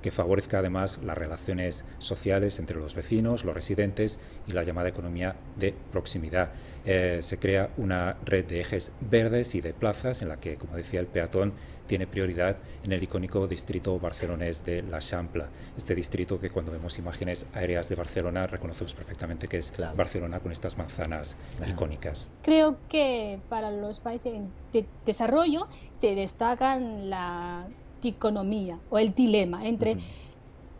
que 0.00 0.12
favorezca 0.12 0.60
además 0.60 1.00
las 1.02 1.18
relaciones 1.18 1.84
sociales 1.98 2.60
entre 2.60 2.78
los 2.78 2.94
vecinos, 2.94 3.44
los 3.44 3.54
residentes 3.54 4.20
y 4.46 4.52
la 4.52 4.62
llamada 4.62 4.88
economía 4.88 5.34
de 5.56 5.74
proximidad. 5.90 6.50
Eh, 6.84 7.18
se 7.20 7.38
crea 7.38 7.70
una 7.78 8.16
red 8.24 8.44
de 8.44 8.60
ejes 8.60 8.92
verdes 9.00 9.56
y 9.56 9.60
de 9.60 9.74
plazas 9.74 10.22
en 10.22 10.28
la 10.28 10.38
que, 10.38 10.54
como 10.54 10.76
decía, 10.76 11.00
el 11.00 11.06
peatón 11.06 11.52
tiene 11.86 12.06
prioridad 12.06 12.56
en 12.84 12.92
el 12.92 13.02
icónico 13.02 13.46
distrito 13.46 13.98
barcelonés 13.98 14.64
de 14.64 14.82
La 14.82 15.00
Champla. 15.00 15.48
Este 15.76 15.94
distrito 15.94 16.40
que 16.40 16.50
cuando 16.50 16.72
vemos 16.72 16.98
imágenes 16.98 17.46
aéreas 17.54 17.88
de 17.88 17.94
Barcelona 17.94 18.46
reconocemos 18.46 18.94
perfectamente 18.94 19.48
que 19.48 19.58
es 19.58 19.72
Barcelona 19.96 20.40
con 20.40 20.52
estas 20.52 20.76
manzanas 20.76 21.36
icónicas. 21.66 22.30
Creo 22.42 22.76
que 22.88 23.40
para 23.48 23.70
los 23.70 24.00
países 24.00 24.32
de 24.72 24.86
desarrollo 25.04 25.68
se 25.90 26.14
destacan 26.14 27.10
la 27.10 27.66
economía 28.02 28.78
o 28.90 28.98
el 28.98 29.14
dilema 29.14 29.66
entre 29.66 29.96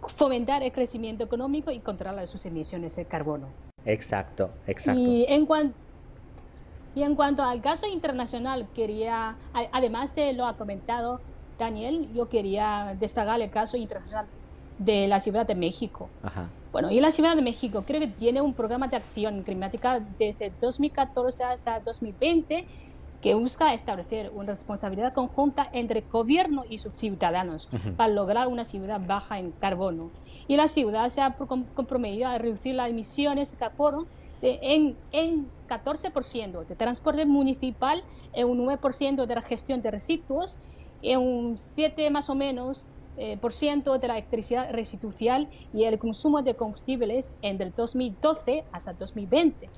fomentar 0.00 0.62
el 0.62 0.72
crecimiento 0.72 1.24
económico 1.24 1.70
y 1.70 1.78
controlar 1.78 2.26
sus 2.26 2.44
emisiones 2.46 2.96
de 2.96 3.04
carbono. 3.04 3.48
Exacto, 3.84 4.50
exacto. 4.66 5.00
Y 5.00 5.24
en, 5.28 5.46
y 6.94 7.02
en 7.02 7.14
cuanto 7.14 7.42
al 7.42 7.60
caso 7.60 7.86
internacional, 7.86 8.68
quería, 8.74 9.36
además 9.72 10.14
de 10.14 10.32
lo 10.32 10.46
ha 10.46 10.56
comentado 10.56 11.20
Daniel, 11.58 12.08
yo 12.12 12.28
quería 12.28 12.96
destacar 12.98 13.40
el 13.40 13.50
caso 13.50 13.76
internacional 13.76 14.26
de 14.78 15.06
la 15.06 15.20
Ciudad 15.20 15.46
de 15.46 15.54
México. 15.54 16.08
Bueno, 16.72 16.90
y 16.90 17.00
la 17.00 17.12
Ciudad 17.12 17.36
de 17.36 17.42
México 17.42 17.84
creo 17.86 18.00
que 18.00 18.08
tiene 18.08 18.40
un 18.40 18.54
programa 18.54 18.88
de 18.88 18.96
acción 18.96 19.42
climática 19.42 20.00
desde 20.18 20.52
2014 20.60 21.44
hasta 21.44 21.80
2020 21.80 22.66
que 23.20 23.34
busca 23.34 23.72
establecer 23.72 24.32
una 24.34 24.48
responsabilidad 24.48 25.14
conjunta 25.14 25.68
entre 25.72 26.00
gobierno 26.00 26.64
y 26.68 26.78
sus 26.78 26.94
ciudadanos 26.96 27.68
para 27.96 28.12
lograr 28.12 28.48
una 28.48 28.64
ciudad 28.64 29.00
baja 29.00 29.38
en 29.38 29.52
carbono. 29.52 30.10
Y 30.48 30.56
la 30.56 30.66
ciudad 30.66 31.08
se 31.08 31.20
ha 31.20 31.36
comprometido 31.36 32.28
a 32.28 32.38
reducir 32.38 32.74
las 32.74 32.90
emisiones 32.90 33.52
de 33.52 33.56
carbono 33.56 34.06
en, 34.42 34.96
en 35.12 35.48
14% 35.68 36.66
de 36.66 36.76
transporte 36.76 37.24
municipal, 37.24 38.02
en 38.32 38.48
un 38.48 38.66
9% 38.66 39.26
de 39.26 39.34
la 39.34 39.40
gestión 39.40 39.80
de 39.82 39.90
residuos, 39.90 40.58
en 41.02 41.20
un 41.20 41.56
7 41.56 42.10
más 42.10 42.28
o 42.30 42.34
menos 42.34 42.88
eh, 43.18 43.36
por 43.36 43.52
ciento 43.52 43.98
de 43.98 44.08
la 44.08 44.14
electricidad 44.14 44.72
residual 44.72 45.48
y 45.74 45.84
el 45.84 45.98
consumo 45.98 46.42
de 46.42 46.54
combustibles 46.54 47.34
entre 47.42 47.70
2012 47.70 48.64
hasta 48.72 48.94
2020. 48.94 49.68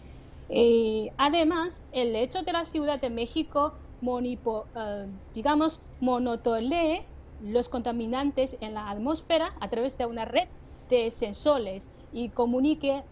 Eh, 0.51 1.13
además, 1.17 1.85
el 1.91 2.15
hecho 2.15 2.43
de 2.43 2.53
la 2.53 2.65
Ciudad 2.65 3.01
de 3.01 3.11
México, 3.11 3.75
monipo, 4.01 4.67
eh, 4.77 5.09
digamos, 5.35 5.83
monotolee 6.01 7.03
los 7.43 7.69
contaminantes 7.69 8.57
en 8.61 8.75
la 8.75 8.89
atmósfera 8.89 9.55
a 9.61 9.69
través 9.69 9.99
de 9.99 10.07
una 10.07 10.25
red 10.25 10.47
de 10.89 11.11
sensores 11.11 11.91
y 12.13 12.29
comunique 12.29 13.03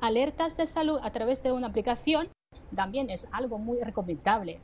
alertas 0.00 0.56
de 0.56 0.66
salud 0.66 0.98
a 1.02 1.10
través 1.10 1.42
de 1.42 1.52
una 1.52 1.68
aplicación 1.68 2.28
también 2.74 3.10
es 3.10 3.28
algo 3.32 3.58
muy 3.58 3.80
recomendable 3.80 4.60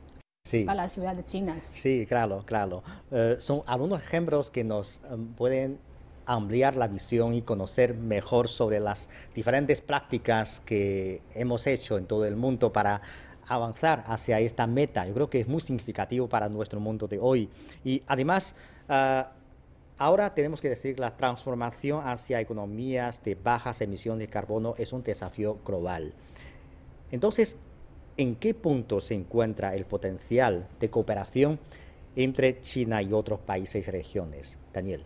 para 0.65 0.75
las 0.75 0.91
ciudades 0.91 1.25
chinas. 1.25 1.63
Sí, 1.63 2.05
claro, 2.07 2.43
claro. 2.45 2.83
Eh, 3.11 3.37
son 3.39 3.61
algunos 3.67 4.01
ejemplos 4.01 4.49
que 4.49 4.63
nos 4.63 4.99
em, 5.09 5.27
pueden 5.33 5.79
ampliar 6.25 6.75
la 6.75 6.87
visión 6.87 7.33
y 7.33 7.41
conocer 7.41 7.93
mejor 7.93 8.47
sobre 8.47 8.79
las 8.79 9.09
diferentes 9.33 9.81
prácticas 9.81 10.59
que 10.61 11.21
hemos 11.33 11.67
hecho 11.67 11.97
en 11.97 12.05
todo 12.05 12.25
el 12.25 12.35
mundo 12.35 12.71
para 12.71 13.01
avanzar 13.47 14.03
hacia 14.07 14.39
esta 14.39 14.67
meta. 14.67 15.05
Yo 15.05 15.13
creo 15.13 15.29
que 15.29 15.39
es 15.39 15.47
muy 15.47 15.61
significativo 15.61 16.27
para 16.27 16.47
nuestro 16.49 16.79
mundo 16.79 17.07
de 17.07 17.19
hoy. 17.19 17.49
Y 17.83 18.03
además, 18.07 18.55
ah, 18.87 19.31
ahora 20.01 20.33
tenemos 20.33 20.61
que 20.61 20.69
decir 20.69 20.95
que 20.95 21.01
la 21.01 21.15
transformación 21.15 22.07
hacia 22.07 22.41
economías 22.41 23.23
de 23.23 23.35
bajas 23.35 23.81
emisiones 23.81 24.27
de 24.27 24.31
carbono 24.31 24.73
es 24.79 24.93
un 24.93 25.03
desafío 25.03 25.59
global. 25.63 26.13
Entonces, 27.11 27.55
¿en 28.17 28.35
qué 28.35 28.55
punto 28.55 28.99
se 28.99 29.13
encuentra 29.13 29.75
el 29.75 29.85
potencial 29.85 30.67
de 30.79 30.89
cooperación 30.89 31.59
entre 32.15 32.61
China 32.61 33.03
y 33.03 33.13
otros 33.13 33.41
países 33.41 33.87
y 33.87 33.91
regiones? 33.91 34.57
Daniel. 34.73 35.05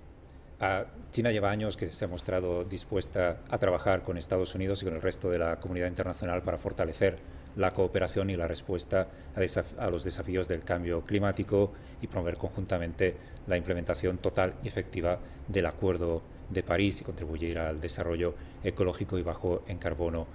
China 1.11 1.29
lleva 1.31 1.51
años 1.51 1.75
que 1.75 1.89
se 1.89 2.05
ha 2.05 2.07
mostrado 2.07 2.63
dispuesta 2.63 3.41
a 3.49 3.57
trabajar 3.57 4.01
con 4.01 4.17
Estados 4.17 4.55
Unidos 4.55 4.81
y 4.81 4.85
con 4.85 4.95
el 4.95 5.01
resto 5.01 5.29
de 5.29 5.39
la 5.39 5.57
comunidad 5.57 5.87
internacional 5.87 6.41
para 6.41 6.57
fortalecer 6.57 7.17
la 7.55 7.71
cooperación 7.71 8.29
y 8.29 8.35
la 8.35 8.47
respuesta 8.47 9.07
a, 9.35 9.89
los 9.89 10.03
desafíos 10.03 10.47
del 10.47 10.63
cambio 10.63 11.01
climático 11.01 11.71
y 12.01 12.07
promover 12.07 12.37
conjuntamente 12.37 13.15
la 13.47 13.57
implementación 13.57 14.17
total 14.17 14.55
y 14.63 14.67
efectiva 14.67 15.19
del 15.47 15.65
Acuerdo 15.65 16.21
de 16.49 16.63
París 16.63 17.01
y 17.01 17.03
contribuir 17.03 17.57
al 17.57 17.81
desarrollo 17.81 18.35
ecológico 18.63 19.17
y 19.17 19.23
bajo 19.23 19.63
en 19.67 19.77
carbono 19.77 20.27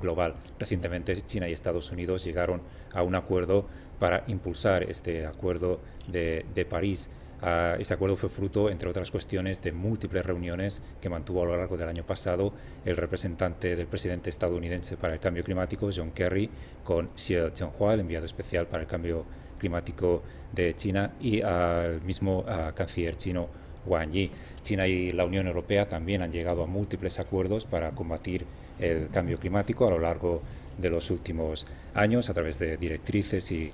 global. 0.00 0.34
Recientemente 0.58 1.20
China 1.22 1.48
y 1.48 1.52
Estados 1.52 1.90
Unidos 1.90 2.24
llegaron 2.24 2.62
a 2.94 3.02
un 3.02 3.14
acuerdo 3.14 3.66
para 3.98 4.24
impulsar 4.28 4.84
este 4.84 5.26
Acuerdo 5.26 5.80
de 6.06 6.66
París 6.68 7.10
Ah, 7.40 7.76
ese 7.78 7.94
acuerdo 7.94 8.16
fue 8.16 8.28
fruto, 8.28 8.68
entre 8.68 8.88
otras 8.88 9.10
cuestiones, 9.10 9.62
de 9.62 9.70
múltiples 9.70 10.26
reuniones 10.26 10.82
que 11.00 11.08
mantuvo 11.08 11.42
a 11.42 11.46
lo 11.46 11.56
largo 11.56 11.76
del 11.76 11.88
año 11.88 12.04
pasado 12.04 12.52
el 12.84 12.96
representante 12.96 13.76
del 13.76 13.86
presidente 13.86 14.28
estadounidense 14.28 14.96
para 14.96 15.14
el 15.14 15.20
cambio 15.20 15.44
climático, 15.44 15.88
John 15.94 16.10
Kerry, 16.10 16.50
con 16.82 17.10
Xi 17.14 17.34
Jinping, 17.54 17.90
el 17.90 18.00
enviado 18.00 18.26
especial 18.26 18.66
para 18.66 18.82
el 18.82 18.88
cambio 18.88 19.24
climático 19.58 20.22
de 20.52 20.74
China, 20.74 21.12
y 21.20 21.40
al 21.42 22.00
mismo 22.02 22.44
canciller 22.74 23.16
chino 23.16 23.48
Wang 23.86 24.10
Yi. 24.10 24.30
China 24.62 24.86
y 24.86 25.12
la 25.12 25.24
Unión 25.24 25.46
Europea 25.46 25.86
también 25.86 26.22
han 26.22 26.32
llegado 26.32 26.62
a 26.62 26.66
múltiples 26.66 27.18
acuerdos 27.18 27.66
para 27.66 27.92
combatir 27.92 28.44
el 28.80 29.08
cambio 29.10 29.38
climático 29.38 29.86
a 29.86 29.90
lo 29.90 29.98
largo 29.98 30.42
de 30.76 30.90
los 30.90 31.10
últimos 31.10 31.66
años 31.94 32.28
a 32.30 32.34
través 32.34 32.58
de 32.58 32.76
directrices 32.76 33.50
y 33.52 33.70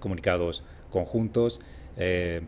comunicados 0.00 0.64
conjuntos. 0.90 1.60
Eh, 1.96 2.40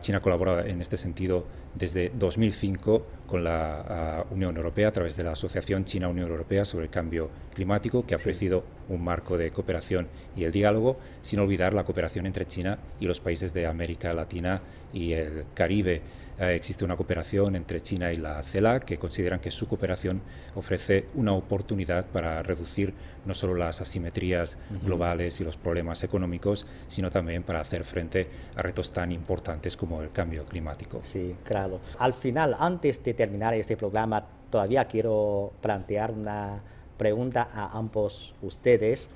China 0.00 0.18
ha 0.18 0.20
colaborado 0.20 0.60
en 0.60 0.80
este 0.80 0.96
sentido 0.96 1.46
desde 1.74 2.10
2005 2.14 3.06
con 3.26 3.44
la 3.44 4.26
Unión 4.30 4.56
Europea 4.56 4.88
a 4.88 4.90
través 4.90 5.16
de 5.16 5.24
la 5.24 5.32
Asociación 5.32 5.84
China-Unión 5.84 6.28
Europea 6.28 6.64
sobre 6.64 6.86
el 6.86 6.90
Cambio 6.90 7.30
Climático, 7.54 8.04
que 8.04 8.14
ha 8.14 8.16
ofrecido 8.16 8.64
un 8.94 9.04
marco 9.04 9.36
de 9.36 9.50
cooperación 9.50 10.08
y 10.36 10.44
el 10.44 10.52
diálogo, 10.52 10.96
sin 11.20 11.40
olvidar 11.40 11.74
la 11.74 11.84
cooperación 11.84 12.26
entre 12.26 12.46
China 12.46 12.78
y 13.00 13.06
los 13.06 13.20
países 13.20 13.52
de 13.52 13.66
América 13.66 14.12
Latina 14.12 14.60
y 14.92 15.12
el 15.12 15.44
Caribe. 15.54 16.02
Eh, 16.38 16.54
existe 16.54 16.84
una 16.84 16.96
cooperación 16.96 17.56
entre 17.56 17.80
China 17.82 18.12
y 18.12 18.16
la 18.16 18.42
CELAC 18.42 18.84
que 18.84 18.98
consideran 18.98 19.38
que 19.40 19.50
su 19.50 19.68
cooperación 19.68 20.22
ofrece 20.54 21.06
una 21.14 21.32
oportunidad 21.34 22.06
para 22.06 22.42
reducir 22.42 22.94
no 23.26 23.34
solo 23.34 23.54
las 23.54 23.80
asimetrías 23.80 24.58
globales 24.82 25.40
y 25.40 25.44
los 25.44 25.56
problemas 25.56 26.02
económicos, 26.02 26.66
sino 26.88 27.10
también 27.10 27.42
para 27.42 27.60
hacer 27.60 27.84
frente 27.84 28.26
a 28.56 28.62
retos 28.62 28.90
tan 28.92 29.12
importantes 29.12 29.76
como 29.76 30.02
el 30.02 30.10
cambio 30.10 30.44
climático. 30.44 31.00
Sí, 31.04 31.36
claro. 31.44 31.80
Al 31.98 32.14
final, 32.14 32.56
antes 32.58 33.04
de 33.04 33.14
terminar 33.14 33.54
este 33.54 33.76
programa, 33.76 34.26
todavía 34.50 34.84
quiero 34.86 35.52
plantear 35.60 36.10
una 36.10 36.60
pregunta 37.02 37.48
a 37.52 37.76
ambos 37.76 38.32
ustedes. 38.42 39.10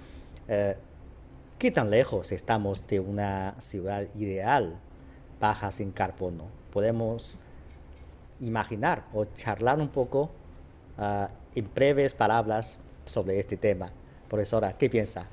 Eh, 0.49 0.75
¿Qué 1.57 1.71
tan 1.71 1.89
lejos 1.89 2.33
estamos 2.33 2.85
de 2.89 2.99
una 2.99 3.55
ciudad 3.61 4.09
ideal 4.17 4.75
baja 5.41 5.71
sin 5.71 5.93
carbono? 5.93 6.47
Podemos 6.73 7.39
imaginar 8.41 9.05
o 9.15 9.25
charlar 9.37 9.79
un 9.79 9.87
poco 9.87 10.31
ah, 10.99 11.29
en 11.55 11.73
breves 11.73 12.13
palabras 12.13 12.77
sobre 13.07 13.39
este 13.39 13.57
tema. 13.57 13.93
Profesora, 14.29 14.73
¿qué 14.77 14.91
piensa? 14.91 15.29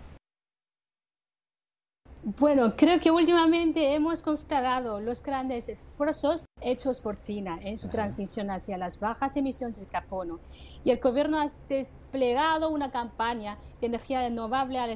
Bueno, 2.26 2.78
creo 2.78 3.02
que 3.02 3.12
últimamente 3.12 3.96
hemos 3.96 4.22
constatado 4.22 5.02
los 5.02 5.22
grandes 5.22 5.68
esfuerzos 5.68 6.46
hechos 6.62 7.02
por 7.02 7.20
China 7.20 7.60
en 7.62 7.78
su 7.78 7.90
transición 7.90 8.50
hacia 8.50 8.78
las 8.78 8.98
bajas 8.98 9.36
emisiones 9.36 9.78
de 9.78 9.86
carbono. 9.86 10.40
Y 10.86 10.92
el 10.92 11.00
gobierno 11.00 11.38
ha 11.38 11.48
desplegado 11.68 12.70
una 12.70 12.92
campaña 12.92 13.58
de 13.82 13.88
energía 13.88 14.22
renovable 14.22 14.80
a, 14.80 14.88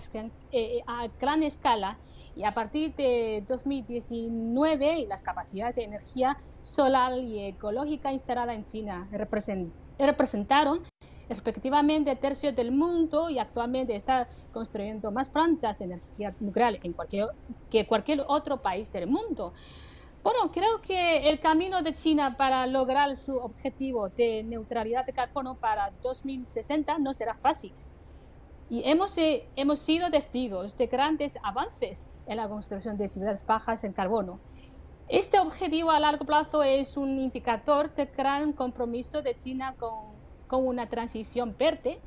eh, 0.53 0.83
gran 1.19 1.43
escala 1.43 1.97
y 2.33 2.45
a 2.45 2.53
partir 2.53 2.95
de 2.95 3.43
2019 3.45 5.05
las 5.09 5.21
capacidades 5.21 5.75
de 5.75 5.83
energía 5.83 6.37
solar 6.61 7.17
y 7.17 7.43
ecológica 7.43 8.13
instalada 8.13 8.53
en 8.53 8.63
China 8.63 9.09
representaron 9.99 10.81
respectivamente 11.29 12.15
tercio 12.15 12.53
del 12.53 12.71
mundo 12.71 13.29
y 13.29 13.39
actualmente 13.39 13.95
está 13.95 14.27
construyendo 14.51 15.11
más 15.11 15.29
plantas 15.29 15.79
de 15.79 15.85
energía 15.85 16.35
nuclear 16.39 16.79
en 16.83 16.93
cualquier, 16.93 17.27
que 17.69 17.85
cualquier 17.85 18.23
otro 18.27 18.61
país 18.61 18.91
del 18.91 19.07
mundo. 19.07 19.53
Bueno, 20.23 20.51
creo 20.51 20.81
que 20.81 21.29
el 21.29 21.39
camino 21.39 21.81
de 21.81 21.93
China 21.93 22.35
para 22.35 22.67
lograr 22.67 23.15
su 23.15 23.37
objetivo 23.37 24.09
de 24.09 24.43
neutralidad 24.43 25.05
de 25.05 25.13
carbono 25.13 25.55
para 25.55 25.91
2060 26.01 26.97
no 26.99 27.13
será 27.13 27.33
fácil. 27.33 27.73
Y 28.69 28.83
hemos, 28.89 29.17
eh, 29.17 29.47
hemos 29.55 29.79
sido 29.79 30.09
testigos 30.09 30.75
de 30.75 30.87
grandes 30.87 31.37
avances 31.43 32.07
en 32.25 32.37
la 32.37 32.49
construcción 32.49 32.97
de 32.97 33.07
ciudades 33.07 33.45
bajas 33.45 33.85
en 33.85 33.93
carbono. 33.93 34.39
Este 35.07 35.39
objetivo 35.39 35.91
a 35.91 36.01
largo 36.01 36.25
plazo 36.25 36.63
es 36.63 36.97
un 36.97 37.17
indicador 37.17 37.93
de 37.93 38.07
gran 38.07 38.51
compromiso 38.51 39.21
de 39.21 39.37
China 39.37 39.75
con 39.79 40.16
con 40.47 40.65
una 40.65 40.89
transición 40.89 41.55
verde, 41.57 41.99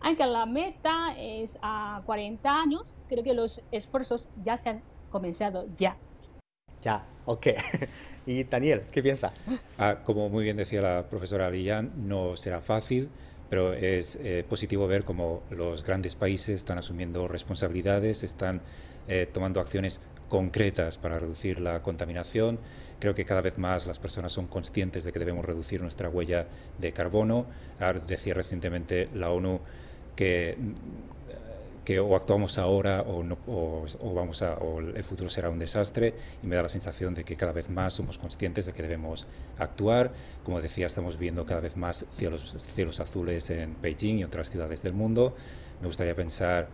aunque 0.00 0.26
la 0.26 0.46
meta 0.46 1.14
es 1.16 1.58
a 1.60 2.02
40 2.06 2.60
años, 2.60 2.96
creo 3.08 3.24
que 3.24 3.34
los 3.34 3.62
esfuerzos 3.72 4.28
ya 4.44 4.56
se 4.56 4.70
han 4.70 4.82
comenzado 5.10 5.66
ya. 5.76 5.96
Ya, 6.82 7.04
ok. 7.26 7.46
y 8.26 8.44
Daniel, 8.44 8.82
¿qué 8.92 9.02
piensa? 9.02 9.32
Ah, 9.76 9.96
como 10.04 10.28
muy 10.28 10.44
bien 10.44 10.56
decía 10.56 10.80
la 10.80 11.08
profesora 11.08 11.50
Lillán, 11.50 11.92
no 11.96 12.36
será 12.36 12.60
fácil, 12.60 13.08
pero 13.50 13.72
es 13.72 14.16
eh, 14.22 14.44
positivo 14.48 14.86
ver 14.86 15.04
cómo 15.04 15.42
los 15.50 15.82
grandes 15.82 16.14
países 16.14 16.56
están 16.56 16.78
asumiendo 16.78 17.26
responsabilidades, 17.26 18.22
están 18.22 18.60
eh, 19.08 19.26
tomando 19.32 19.60
acciones 19.60 20.00
concretas 20.28 20.98
para 20.98 21.18
reducir 21.18 21.60
la 21.60 21.82
contaminación. 21.82 22.58
Creo 22.98 23.14
que 23.14 23.24
cada 23.24 23.40
vez 23.40 23.58
más 23.58 23.86
las 23.86 23.98
personas 23.98 24.32
son 24.32 24.46
conscientes 24.46 25.04
de 25.04 25.12
que 25.12 25.18
debemos 25.18 25.44
reducir 25.44 25.80
nuestra 25.80 26.08
huella 26.08 26.46
de 26.78 26.92
carbono. 26.92 27.46
Decía 28.06 28.34
recientemente 28.34 29.08
la 29.14 29.30
ONU 29.30 29.60
que, 30.16 30.56
que 31.84 32.00
o 32.00 32.16
actuamos 32.16 32.58
ahora 32.58 33.04
o, 33.06 33.84
vamos 34.14 34.42
a, 34.42 34.54
o 34.54 34.80
el 34.80 35.04
futuro 35.04 35.30
será 35.30 35.48
un 35.48 35.60
desastre 35.60 36.12
y 36.42 36.46
me 36.46 36.56
da 36.56 36.62
la 36.62 36.68
sensación 36.68 37.14
de 37.14 37.24
que 37.24 37.36
cada 37.36 37.52
vez 37.52 37.70
más 37.70 37.94
somos 37.94 38.18
conscientes 38.18 38.66
de 38.66 38.72
que 38.72 38.82
debemos 38.82 39.26
actuar. 39.58 40.10
Como 40.44 40.60
decía, 40.60 40.86
estamos 40.86 41.18
viendo 41.18 41.46
cada 41.46 41.60
vez 41.60 41.76
más 41.76 42.04
cielos, 42.16 42.54
cielos 42.74 42.98
azules 42.98 43.48
en 43.50 43.80
Beijing 43.80 44.18
y 44.18 44.24
otras 44.24 44.50
ciudades 44.50 44.82
del 44.82 44.92
mundo. 44.92 45.36
Me 45.80 45.86
gustaría 45.86 46.16
pensar 46.16 46.68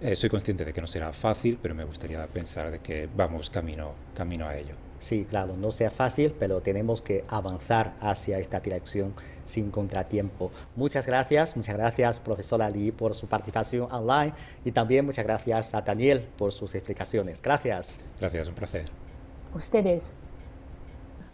eh, 0.00 0.16
soy 0.16 0.30
consciente 0.30 0.64
de 0.64 0.72
que 0.72 0.80
no 0.80 0.86
será 0.86 1.12
fácil, 1.12 1.58
pero 1.60 1.74
me 1.74 1.84
gustaría 1.84 2.26
pensar 2.26 2.70
de 2.70 2.78
que 2.78 3.08
vamos 3.14 3.50
camino, 3.50 3.94
camino 4.14 4.46
a 4.46 4.56
ello. 4.56 4.91
Sí, 5.02 5.26
claro, 5.28 5.56
no 5.56 5.72
sea 5.72 5.90
fácil, 5.90 6.32
pero 6.38 6.60
tenemos 6.60 7.02
que 7.02 7.24
avanzar 7.26 7.94
hacia 8.00 8.38
esta 8.38 8.60
dirección 8.60 9.14
sin 9.44 9.72
contratiempo. 9.72 10.52
Muchas 10.76 11.06
gracias, 11.06 11.56
muchas 11.56 11.76
gracias 11.76 12.20
profesora 12.20 12.70
Lee 12.70 12.92
por 12.92 13.14
su 13.14 13.26
participación 13.26 13.88
online 13.90 14.32
y 14.64 14.70
también 14.70 15.04
muchas 15.04 15.24
gracias 15.24 15.74
a 15.74 15.82
Daniel 15.82 16.28
por 16.38 16.52
sus 16.52 16.76
explicaciones. 16.76 17.42
Gracias. 17.42 17.98
Gracias, 18.20 18.46
un 18.46 18.54
placer. 18.54 18.84
Ustedes. 19.52 20.16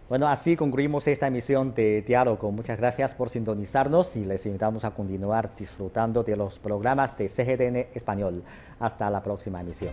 Bueno, 0.09 0.29
así 0.29 0.57
concluimos 0.57 1.07
esta 1.07 1.27
emisión 1.27 1.75
de 1.75 2.01
Diálogo. 2.01 2.51
Muchas 2.51 2.79
gracias 2.79 3.15
por 3.15 3.29
sintonizarnos 3.29 4.17
y 4.17 4.25
les 4.25 4.47
invitamos 4.47 4.87
a 4.87 4.93
continuar 4.93 5.55
disfrutando 5.59 6.25
de 6.25 6.37
los 6.37 6.59
programas 6.59 7.19
de 7.19 7.29
CGTN 7.29 7.95
Español. 7.95 8.43
Hasta 8.81 9.11
la 9.11 9.23
próxima 9.23 9.61
emisión. 9.61 9.93